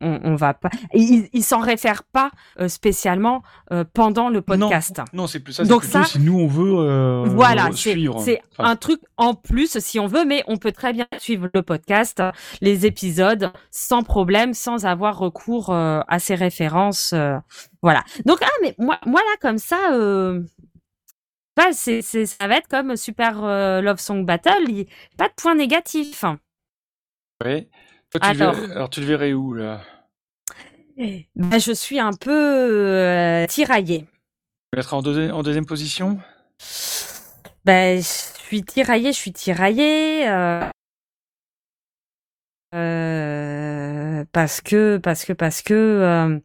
[0.00, 0.70] on, on va pas.
[0.94, 2.30] Il, il s'en réfère pas
[2.60, 3.42] euh, spécialement
[3.72, 5.00] euh, pendant le podcast.
[5.12, 5.64] Non, c'est plus ça.
[5.64, 8.20] c'est Donc plutôt ça, si nous on veut euh, voilà, c'est suivre.
[8.20, 11.48] c'est Enfin, un truc en plus si on veut, mais on peut très bien suivre
[11.52, 12.22] le podcast,
[12.60, 17.12] les épisodes sans problème, sans avoir recours euh, à ces références.
[17.12, 17.36] euh,
[17.82, 18.04] voilà.
[18.24, 19.92] Donc ah mais moi, moi là comme ça.
[19.92, 20.42] Euh...
[21.56, 24.86] bah, c'est, ça va être comme Super euh, Love Song Battle, il-
[25.16, 26.24] pas de point négatif.
[27.44, 27.68] ouais.
[28.10, 28.54] Toi, tu le Alors.
[28.54, 29.82] verrais- alors tu le verrais où là?
[31.36, 34.06] Ben, je suis un peu euh, tiraillée.
[34.72, 36.18] Tu mettras en, deuxi- en deuxième position?
[37.64, 38.02] Ben, je
[38.48, 40.28] suis tiraillée, je suis tiraillée.
[40.28, 40.68] euh,
[42.74, 46.38] euh, parce que, parce que, parce que, euh,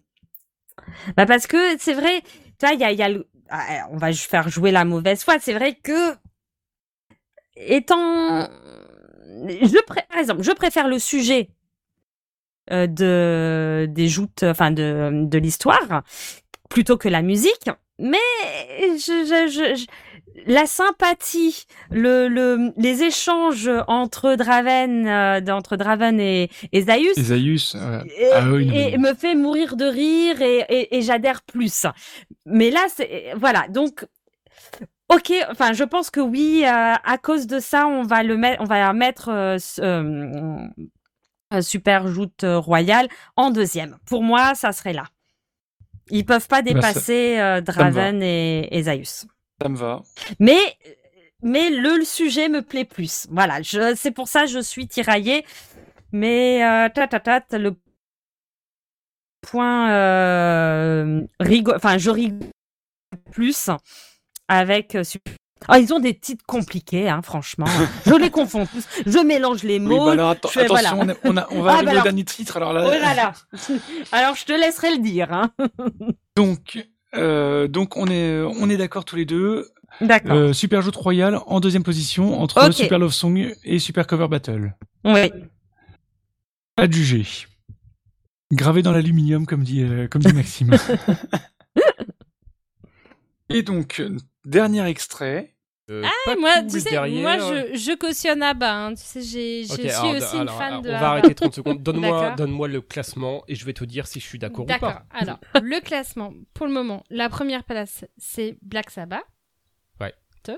[1.17, 2.21] bah parce que c'est vrai.
[2.59, 4.85] Tu vois, il y a, il y a le- ah, on va faire jouer la
[4.85, 5.35] mauvaise foi.
[5.39, 6.15] C'est vrai que
[7.55, 8.47] étant,
[9.47, 11.49] je pré- par exemple, je préfère le sujet
[12.71, 16.03] de des joutes, enfin de de l'histoire
[16.69, 17.69] plutôt que la musique.
[17.99, 18.17] Mais
[18.81, 19.85] je, je, je, je-
[20.47, 28.01] la sympathie, le, le, les échanges entre Draven, euh, entre Draven et, et Zaius, euh,
[28.17, 31.43] et, Ah oui, non, et mais- me fait mourir de rire et, et, et j'adhère
[31.43, 31.85] plus.
[32.47, 33.67] Mais là, c'est voilà.
[33.69, 34.05] Donc,
[35.09, 35.31] ok.
[35.51, 36.63] Enfin, je pense que oui.
[36.65, 36.67] euh,
[37.03, 39.57] à cause de ça, on va le mettre, on va mettre
[41.61, 43.97] Super Joute euh, Royale en deuxième.
[44.05, 45.05] Pour moi, ça serait là.
[46.09, 47.61] Ils peuvent pas Bah, ça- dépasser euh, ça.
[47.61, 49.25] Draven et, et Zaius.
[49.61, 50.01] Ça me va.
[50.39, 50.57] Mais
[51.41, 53.27] mais le, le sujet me plaît plus.
[53.29, 53.59] Voilà,
[53.95, 55.45] c'est pour ça que je suis tiraillée.
[56.11, 57.75] Mais euh, ta, ta, ta, le
[59.41, 62.49] point euh, rigole, enfin je rigole
[63.31, 63.69] plus
[64.47, 65.33] avec euh, Super-
[65.67, 67.65] Ah, ils ont des titres compliqués, hein, franchement.
[68.05, 68.85] Je les confonds tous.
[69.05, 70.05] Je mélange les Oui, mots.
[70.05, 71.15] bah alors fais- attention, voilà.
[71.23, 72.57] on, a- va Ah, arriver bah au dernier titre.
[72.57, 73.33] Alors là, Oh là là.
[74.11, 75.31] Alors je te laisserai le dire.
[75.31, 75.51] Hein.
[76.35, 76.85] donc,
[77.15, 79.69] euh, donc on est, on est d'accord tous les deux.
[80.01, 80.35] D'accord.
[80.35, 82.71] Euh, Super Joute Royale en deuxième position entre.
[82.73, 84.75] Super Love Song et Super Cover Battle.
[85.05, 85.31] Oui.
[86.77, 87.25] Adjugé.
[88.51, 90.75] Gravé dans l'aluminium, comme dit, euh, comme dit Maxime.
[93.49, 94.01] et donc,
[94.45, 95.52] dernier extrait.
[95.89, 98.73] Ah, moi, tu sais, moi, je, je cautionne Abba.
[98.73, 98.93] hein.
[98.93, 100.99] Tu sais, j'ai- je suis alors, aussi une fan alors, de On Abba.
[101.01, 101.83] va arrêter 30 secondes.
[101.83, 102.35] Donne-moi D'accord.
[102.37, 104.93] donne le classement et je vais te dire si je suis d'accord ou D'accord.
[104.93, 105.05] pas.
[105.11, 109.23] Alors, le classement, pour le moment, la première place, c'est Black Sabbath.
[109.99, 110.13] Ouais.
[110.43, 110.51] Te.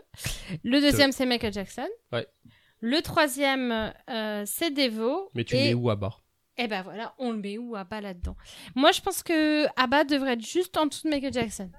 [0.64, 1.88] Le deuxième, c'est Michael Jackson.
[2.12, 2.28] Ouais.
[2.82, 5.32] Le troisième, euh, c'est Devo.
[5.34, 6.20] Mais tu Et- mets où bas
[6.58, 8.36] Eh ben voilà, on le met où Abba là-dedans?
[8.76, 11.72] Moi, je pense que Abba devrait être juste en dessous de Michael Jackson.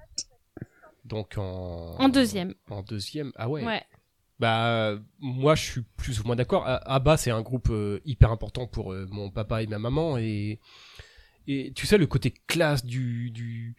[1.07, 1.95] Donc en.
[1.99, 2.53] En deuxième.
[2.69, 3.63] En deuxième, ah ouais.
[3.65, 3.83] Ouais.
[4.39, 6.63] Bah, euh, moi, je suis plus ou moins d'accord.
[6.67, 10.17] Abba, c'est un groupe euh, hyper important pour euh, mon papa et ma maman.
[10.19, 10.59] Et,
[11.47, 13.75] et tu sais, le côté classe du, du,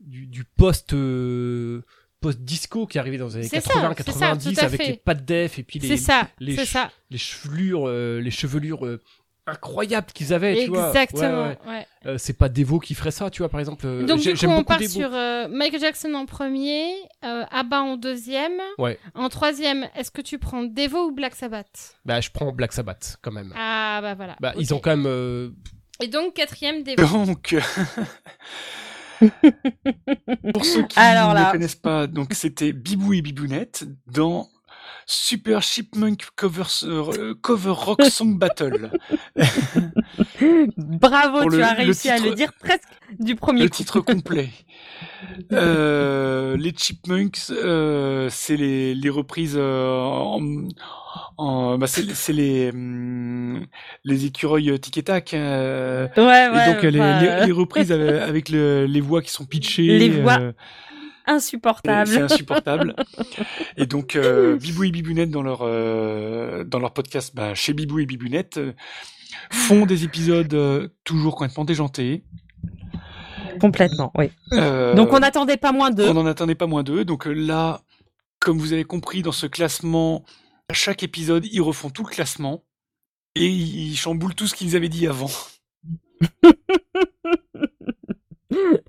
[0.00, 0.94] du, du post.
[0.94, 1.82] euh,
[2.20, 4.64] post-disco qui est arrivé dans les années C'est ça, 80, c'est ça, 90 tout à
[4.64, 4.90] avec fait.
[4.92, 6.56] les pattes def et puis les, C'est ça, les,
[7.10, 8.98] les chevelures, euh, les chevelures
[9.48, 10.88] incroyables qu'ils avaient, tu vois.
[10.88, 11.72] Exactement, Ouais, ouais.
[11.72, 11.86] ouais.
[12.06, 13.86] Euh, c'est pas Devo qui ferait ça, tu vois, par exemple.
[13.86, 14.88] Euh, Donc du coup, on part Devo.
[14.90, 16.92] sur euh, Michael Jackson en premier,
[17.24, 18.52] euh, Abba en deuxième.
[18.78, 18.98] Ouais.
[19.14, 21.96] En troisième, est-ce que tu prends Devo ou Black Sabbath?
[22.04, 23.52] Bah, je prends Black Sabbath quand même.
[23.56, 24.36] Ah bah voilà.
[24.40, 25.06] Bah, ils ont quand même.
[25.06, 25.50] euh,
[26.02, 27.26] Et donc quatrième Devo.
[27.26, 27.54] Donc,
[30.52, 34.48] pour ceux qui Alors ne connaissent pas, donc c'était Bibou et Bibounette dans
[35.10, 38.90] Super Chipmunk Cover, euh, cover Rock Song Battle.
[40.76, 42.82] Bravo, Pour tu le- as réussi à le dire presque
[43.18, 43.76] du premier Le coup.
[43.76, 44.50] titre complet.
[45.52, 50.40] Euh, les Chipmunks, euh, c'est les, les reprises euh, en,
[51.36, 53.64] en- bah, c'est c'est les hum,
[54.04, 55.34] les écureuils euh, tic et tac.
[55.34, 56.98] euh, Ouais, et ouais, donc euh, les,
[57.40, 59.98] les- les reprises avec, avec le- les voix qui sont pitchées.
[59.98, 60.52] Les voix euh,
[61.28, 62.10] Insupportable.
[62.10, 62.94] c'est insupportable.
[63.76, 67.98] Et donc, euh, Bibou et Bibounette, dans leur, euh, dans leur podcast bah, chez Bibou
[68.00, 68.72] et Bibounette, euh,
[69.50, 72.24] font des épisodes euh, toujours complètement déjantés.
[73.60, 74.30] Complètement, oui.
[74.52, 76.08] Euh, Donc on n'attendait pas moins d'eux.
[76.08, 77.04] On n'en attendait pas moins d'eux.
[77.04, 77.82] Donc euh, là,
[78.40, 80.24] comme vous avez compris, dans ce classement,
[80.68, 82.64] à chaque épisode, ils refont tout le classement
[83.34, 85.30] et ils chamboulent tout ce qu'ils avaient dit avant.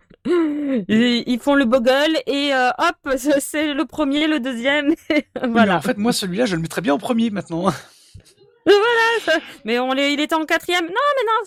[0.87, 4.93] Ils, font le bogle et euh, hop, c'est- le premier, le deuxième.
[5.09, 5.77] Mais voilà.
[5.77, 7.61] en fait, moi, celui-là, je le mettrais bien en premier maintenant.
[7.61, 7.75] voilà.
[9.25, 10.85] ça- Mais on l'est- il était en quatrième.
[10.85, 10.91] Non,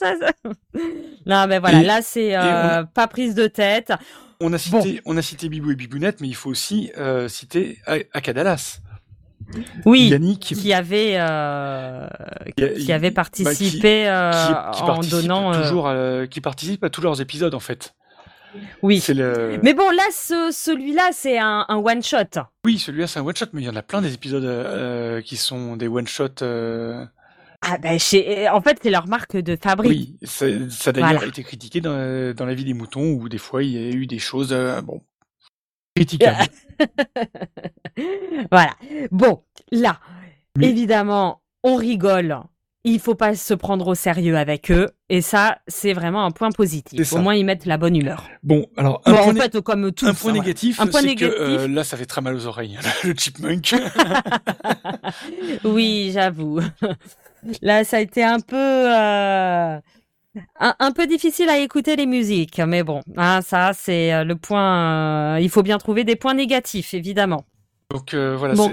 [0.03, 0.27] mais non, ça.
[0.27, 0.83] ça-
[1.27, 1.81] Non, mais voilà.
[1.81, 3.93] Et- là, c'est euh, pas prise de tête.
[4.41, 7.79] On a cité, on a cité Bibou et Bibounette, mais il faut aussi euh, citer
[8.13, 8.81] Akadalas.
[9.85, 10.09] Oui.
[10.09, 10.41] Yannick.
[10.41, 12.07] Qui avait euh,
[12.57, 15.53] qui avait bah, participé qui- euh, qui- qui en donnant.
[15.53, 17.95] euh, toujours à- qui participe à tous leurs épisodes en fait.
[18.83, 19.03] Oui.
[19.09, 19.59] Le.
[19.63, 22.41] Mais bon, là, ce, celui-là, c'est un, un one shot.
[22.65, 25.21] Oui, celui-là c'est un one shot, mais il y en a plein des épisodes euh,
[25.23, 26.43] qui sont des one shot.
[26.43, 27.05] euh,
[27.63, 28.49] Ah ben, chez...
[28.49, 29.91] en fait, c'est leur marque de fabrique.
[29.91, 31.27] Oui, ça, ça a d'ailleurs Voilà.
[31.27, 34.07] été critiqué dans, dans la vie des moutons où des fois il y a eu
[34.07, 35.01] des choses euh, bon
[35.97, 36.47] critiquables.
[38.51, 38.75] voilà.
[39.11, 39.99] Bon, là,
[40.61, 42.39] évidemment, on rigole.
[42.85, 44.89] Il faut pas se prendre au sérieux avec eux.
[45.09, 47.13] Et ça, c'est vraiment un point positif.
[47.13, 48.29] Au moins, ils mettent la bonne humeur.
[48.43, 51.25] Bon, alors un Bon, point, en né- fait, comme un point hein, négatif, c'est que
[51.25, 53.75] euh, là ça fait très mal aux oreilles, le chipmunk.
[55.65, 56.61] Oui, j'avoue.
[57.61, 59.79] Là, ça a été un peu, euh,
[60.61, 64.37] un, un peu difficile à écouter les musiques, mais bon, hein, ça, c'est euh, le
[64.37, 65.35] point.
[65.37, 67.45] euh, il faut bien trouver des points négatifs, évidemment.
[67.91, 68.55] Donc euh, voilà.
[68.55, 68.73] bon,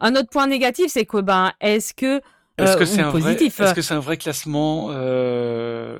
[0.00, 2.20] un autre point négatif, c'est que ben, est-ce que,
[2.62, 5.98] Est-ce euh, que c'est ou un vrai, positif est-ce que c'est un vrai classement euh,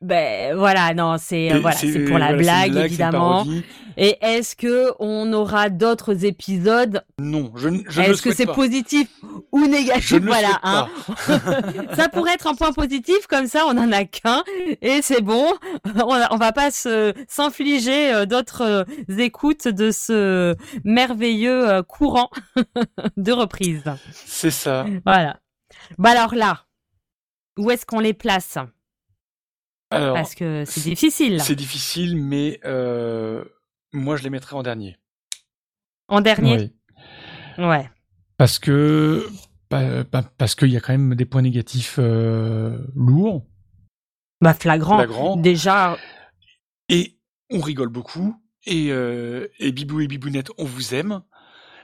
[0.00, 3.46] Ben voilà, non, c'est euh, voilà, c'est- pour la voilà, blague, évidemment.
[4.00, 7.02] Et est-ce que on aura d'autres épisodes?
[7.18, 9.08] Non, je, ne- je Est-ce que c'est positif
[9.50, 10.22] ou négatif?
[10.22, 10.86] Voilà, hein.
[11.96, 14.44] ça pourrait être un point positif, comme ça on en a qu'un
[14.82, 15.52] et c'est bon.
[15.96, 18.86] On, on va pas s'infliger euh, d'autres
[19.18, 22.30] écoutes de ce merveilleux courant
[23.16, 23.82] de reprise.
[24.12, 24.86] C'est ça.
[25.04, 25.38] Voilà.
[25.96, 26.66] Bah alors là,
[27.58, 28.58] où est-ce qu'on les place?
[29.90, 31.40] Alors, Parce que c'est difficile.
[31.40, 33.44] C'est difficile, mais euh,
[33.92, 34.98] moi je les mettrais en dernier.
[36.08, 36.70] En dernier?
[37.56, 37.64] Oui.
[37.64, 37.90] Ouais.
[38.36, 39.26] Parce que
[39.68, 43.46] parce qu'il y a quand même des points négatifs euh, lourds.
[44.40, 44.96] Bah flagrant.
[44.96, 45.36] Flagrant.
[45.36, 45.96] Déjà.
[46.88, 47.18] Et
[47.50, 48.36] on rigole beaucoup.
[48.66, 51.22] Et, euh, et Bibou et Bibounette, on vous aime.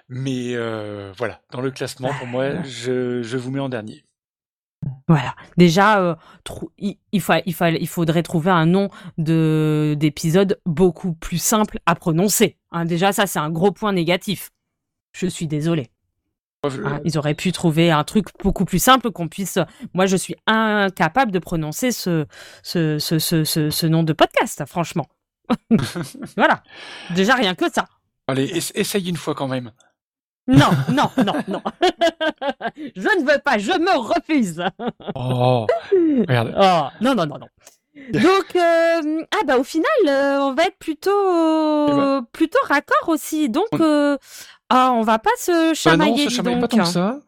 [0.09, 4.05] Mais euh, voilà, dans le classement, pour moi, je, je vous mets en dernier.
[5.09, 5.35] Voilà.
[5.57, 6.15] Déjà, euh,
[6.79, 11.79] il, il, fa- il, fa- il faudrait trouver un nom de d'épisode beaucoup plus simple
[11.87, 12.59] à prononcer.
[12.71, 12.85] hein.
[12.85, 14.51] déjà, ça, c'est un gros point négatif.
[15.17, 15.91] Je suis désolée.
[16.87, 19.59] Hein, ils auraient pu trouver un truc beaucoup plus simple qu'on puisse.
[19.95, 22.27] Moi, je suis incapable de prononcer ce,
[22.63, 25.07] ce, ce, ce, nom de podcast, franchement.
[26.37, 26.63] voilà.
[27.15, 27.87] Déjà, rien que ça.
[28.27, 29.73] Allez, ess- essaye une fois quand même.
[30.47, 31.63] Non, non, non, non.
[32.77, 34.63] je ne veux pas, je me refuse.
[35.15, 36.55] Oh, regarde.
[36.57, 37.49] Oh, non, non, non, non.
[38.13, 43.49] Donc, euh, ah bah au final, euh, on va être plutôt, plutôt raccord aussi.
[43.49, 44.19] Donc, euh,
[44.69, 46.27] ah, on va pas se Bah non, chamailler.
[46.27, 47.21] on se chamaille pas tant que ça.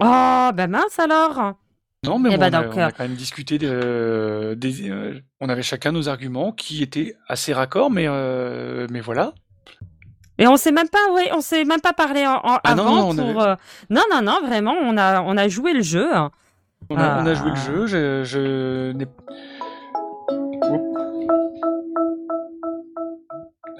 [0.00, 1.54] Oh, bah mince alors.
[2.02, 4.90] Non, mais Eh bon, ben on, a, donc, on a quand même discuté de, des,
[5.40, 8.08] on avait chacun nos arguments qui étaient assez raccords, mais,
[8.88, 9.34] mais voilà.
[10.40, 13.12] Et on s'est même pas, ouais, on s'est même pas parlé en, en- Ah avant
[13.12, 13.42] non, pour.
[13.42, 13.54] euh,
[13.90, 16.08] Non, non, non, vraiment, on a, on a joué le jeu.
[16.88, 17.66] On a, on a joué le Ah.
[17.66, 19.06] jeu, je, je n'ai.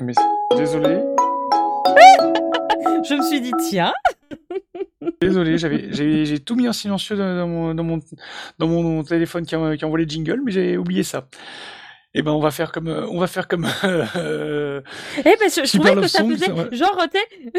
[0.03, 0.13] Mais
[0.57, 0.97] désolé,
[3.05, 3.93] Je me suis dit, tiens.
[5.21, 8.01] désolé, j'ai, tout mis en silencieux dans, dans mon, dans, mon,
[8.59, 11.27] dans mon téléphone qui, qui envoie les jingles, mais j'ai oublié ça.
[12.13, 13.69] Et ben on va faire comme, euh, on va faire comme.
[13.85, 14.81] euh,
[15.19, 17.53] Eh ben, je, je trouvais que ça Song, faisait ça genre, t'es-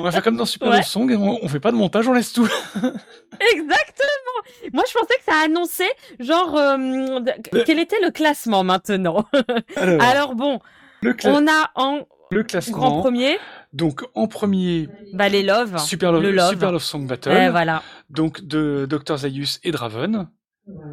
[0.00, 0.76] on va faire comme dans Super Ouais.
[0.78, 2.48] Love Song, et on, on fait pas de montage, on laisse tout.
[2.74, 4.72] Exactement.
[4.72, 7.20] Moi, je pensais que ça annonçait genre euh,
[7.64, 9.24] quel était le classement maintenant?
[9.76, 10.58] Alors, Alors bon,
[11.02, 13.00] le, on a en le grand classement.
[13.00, 13.38] premier.
[13.72, 15.78] Donc en premier, Bah, les Love.
[15.78, 16.50] Super Love, Love.
[16.50, 17.30] Super Love Song Battle.
[17.30, 17.82] Eh, voilà.
[18.10, 20.28] Donc de Dr Zaius et Draven.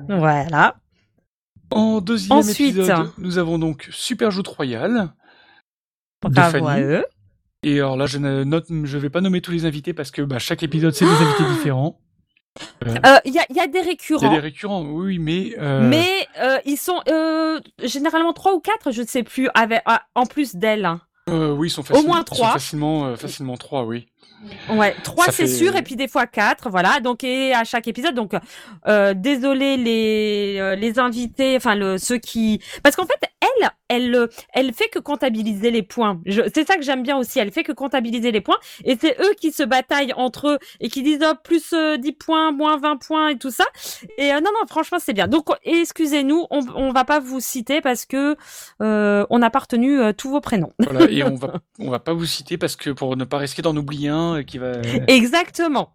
[0.08, 0.76] Voilà.
[1.74, 2.76] En deuxième Ensuite.
[2.78, 5.14] épisode, nous avons donc Super Joute Royale.
[6.24, 7.06] de Bravo à eux.
[7.64, 10.22] Et alors là, je ne note, je vais pas nommer tous les invités parce que
[10.22, 12.00] bah, chaque épisode c'est des invités différents.
[12.86, 14.32] Euh, Euh, Il y, a, il y a des Il y a récurrents.
[14.32, 15.56] des récurrents, oui, mais.
[15.58, 19.82] euh, Mais euh, ils sont euh, généralement trois ou quatre, je ne sais plus, avec,
[19.86, 20.86] ah, en plus d'elle.
[20.86, 21.02] hein.
[21.30, 22.52] euh, oui, ils sont, Au facile- moins trois.
[22.54, 24.08] facilement, euh, facilement trois, oui.
[24.70, 27.00] Ouais, trois c'est fait- sûr, et puis des fois quatre, voilà.
[27.00, 28.34] Donc et à chaque épisode, donc
[28.88, 34.30] euh, désolé les euh, les invités, enfin le ceux qui, parce qu'en fait elle, elle,
[34.54, 36.22] elle fait que comptabiliser les points.
[36.54, 37.40] C'est ça que j'aime bien aussi.
[37.40, 40.90] Elle fait que comptabiliser les points, et c'est eux qui se bataillent entre eux et
[40.90, 43.66] qui disent oh, plus euh, 10 points, moins 20 points et tout ça.
[44.18, 45.28] Et euh, non non, franchement c'est bien.
[45.28, 48.36] Donc excusez-nous, on on va pas vous citer parce que
[48.80, 50.74] on n'a pas retenu tous vos prénoms.
[50.80, 53.62] Voilà, et on va, on va pas vous citer parce que pour ne pas risquer
[53.62, 54.74] d'en oublier euh, qui va.
[55.08, 55.94] Exactement.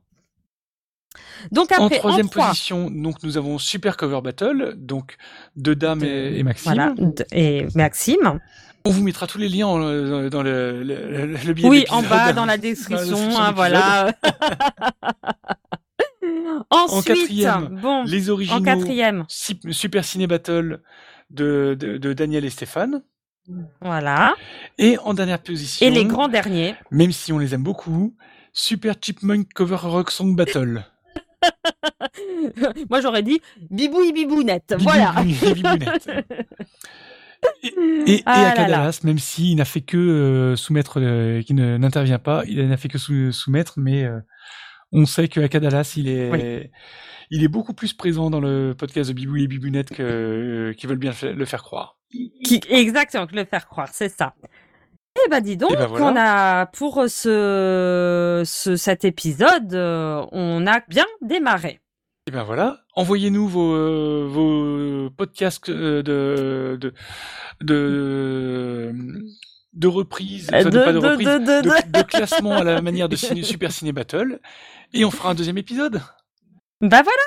[1.52, 2.48] Donc après, en troisième trois.
[2.48, 5.16] position, donc nous avons Super Cover Battle, donc
[5.56, 6.72] de Dame et, et Maxime.
[6.72, 6.94] Voilà,
[7.32, 8.40] et Maxime.
[8.84, 11.84] On vous mettra tous les liens en- dans, dans le, le, le, le billet Oui,
[11.90, 14.12] en bas dans la description, description hein, voilà.
[16.70, 20.80] En Ensuite, quatrième, bon, les originaux en quatrième, Super Ciné Battle
[21.30, 23.02] de, de, de Daniel et Stéphane.
[23.80, 24.34] Voilà.
[24.78, 25.86] Et en dernière position.
[25.86, 26.74] Et les grands derniers.
[26.90, 28.14] Même si on les aime beaucoup,
[28.52, 30.84] Super Chipmunk Cover Rock Song Battle.
[32.90, 33.40] Moi j'aurais dit
[33.70, 35.12] bibouille bibounette, voilà.
[35.22, 36.10] Bibouille bibounette.
[37.62, 38.52] Et, et Ah.
[38.56, 42.76] Dallas, même s'il n'a fait que euh, soumettre, euh, qui ne- n'intervient pas, il n'a
[42.76, 44.18] fait que sou- soumettre, mais euh,
[44.92, 46.70] on sait que Aka Dallas, il est, Oui.
[47.30, 50.86] il est beaucoup plus présent dans le podcast de Bibou et Bibounette que, euh, qui
[50.86, 51.98] veulent bien le fa- le faire croire.
[52.44, 54.34] Qui, exactement, que le faire croire, c'est ça.
[55.26, 56.06] Eh ben dis donc, ben voilà.
[56.06, 61.80] on a pour ce, ce cet épisode, euh, on a bien démarré.
[62.28, 66.94] Et ben voilà, envoyez-nous vos, euh, vos podcasts euh, de de
[67.62, 68.92] de,
[69.74, 70.06] de enfin,
[70.52, 74.40] Euh, De- pas de- de classement à la manière de Ciné- Super Ciné Battle,
[74.94, 76.02] et on fera un deuxième épisode.
[76.80, 77.22] Bah voilà.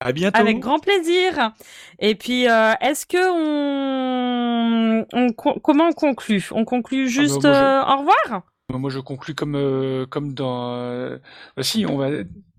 [0.00, 0.38] À bientôt.
[0.40, 1.52] Avec grand plaisir.
[2.00, 6.48] Et puis, euh, est-ce que on, on co- comment on conclut?
[6.52, 8.42] On conclut juste Ah bah, moi, je- euh, au revoir?
[8.72, 11.18] Moi, je conclus comme euh, comme dans.
[11.56, 12.08] Bah, si, on va.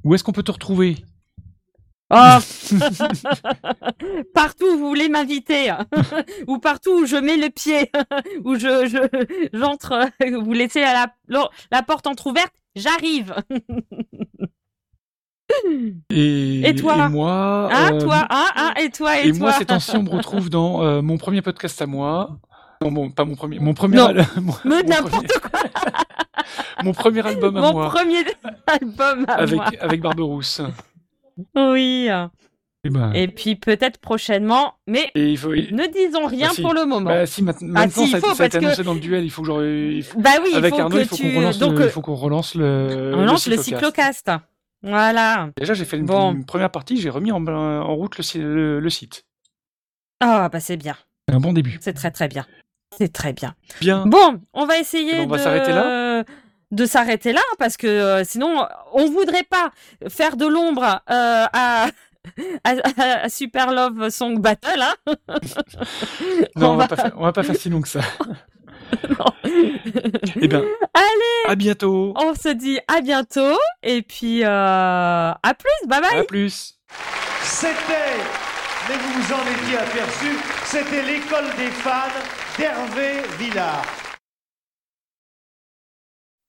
[0.04, 0.98] Où est-ce qu'on peut te retrouver?
[2.16, 2.38] Oh
[4.36, 5.74] Partout où vous voulez m'inviter,
[6.48, 7.90] ou partout où je mets le pied,
[8.44, 10.08] où je je- j'entre,
[10.42, 13.34] vous laissez la, la, la porte entrouverte, j'arrive.
[16.10, 17.06] Et, Et toi?
[17.06, 17.70] et moi.
[17.72, 19.40] Ah euh, toi, ah ah et toi et, Et toi.
[19.40, 22.38] moi, ces temps-ci, on me retrouve dans euh, mon premier podcast à moi.
[22.82, 23.60] Non, bon, pas mon premier.
[23.60, 23.98] Mon premier.
[23.98, 25.70] Non, al- mon, Mais mon n'importe premier-
[26.84, 27.90] mon premier album à Mon moi.
[27.90, 28.24] premier
[28.68, 29.66] album à avec, moi.
[29.80, 30.62] avec Barberousse.
[31.56, 32.10] Oui.
[32.86, 33.14] Et ben.
[33.14, 35.52] Et puis peut-être prochainement, mais Et il faut.
[35.56, 36.62] ne disons rien Bah, si.
[36.62, 37.10] pour le moment.
[37.12, 39.24] Bah, si, Ah, maintenant, si, ça, faut, ça a été que- annoncé dans le duel.
[39.24, 41.32] Il faut que il faut- Bah oui, il Avec faut Arnaud, que il faut tu-
[41.32, 43.12] qu'on relance, donc, le, euh, il faut qu'on relance le.
[43.16, 44.18] on le lance le cyclocast.
[44.26, 44.32] cyclocast.
[44.82, 45.50] Voilà.
[45.56, 46.34] Déjà, j'ai fait une, Bon.
[46.34, 46.98] une première partie.
[47.00, 49.24] J'ai remis en, en route le, si- le- le site.
[50.20, 50.96] Ah bah c'est bien.
[51.30, 51.78] C'est un bon début.
[51.80, 52.46] C'est très très bien.
[52.98, 53.56] C'est très bien.
[53.80, 54.06] Bien.
[54.06, 56.13] Bon, on va essayer Eh ben, on va s'arrêter là
[56.74, 59.72] de s'arrêter là parce que euh, sinon on voudrait pas
[60.10, 61.88] faire de l'ombre euh, à,
[62.64, 62.74] à,
[63.24, 64.96] à Super Love Song Battle hein.
[66.56, 66.84] Non, on, On va...
[66.88, 68.02] va- Pas faire, on va pas faire si long que ça.
[69.46, 70.62] eh bien,
[70.94, 72.14] Allez, à bientôt.
[72.16, 76.20] on se dit à bientôt et puis euh, à plus, bye bye.
[76.20, 76.76] À plus.
[77.42, 78.18] C'était,
[78.88, 82.14] mais vous vous en étiez aperçu, c'était l'école des fans
[82.58, 83.84] d'Hervé Villard.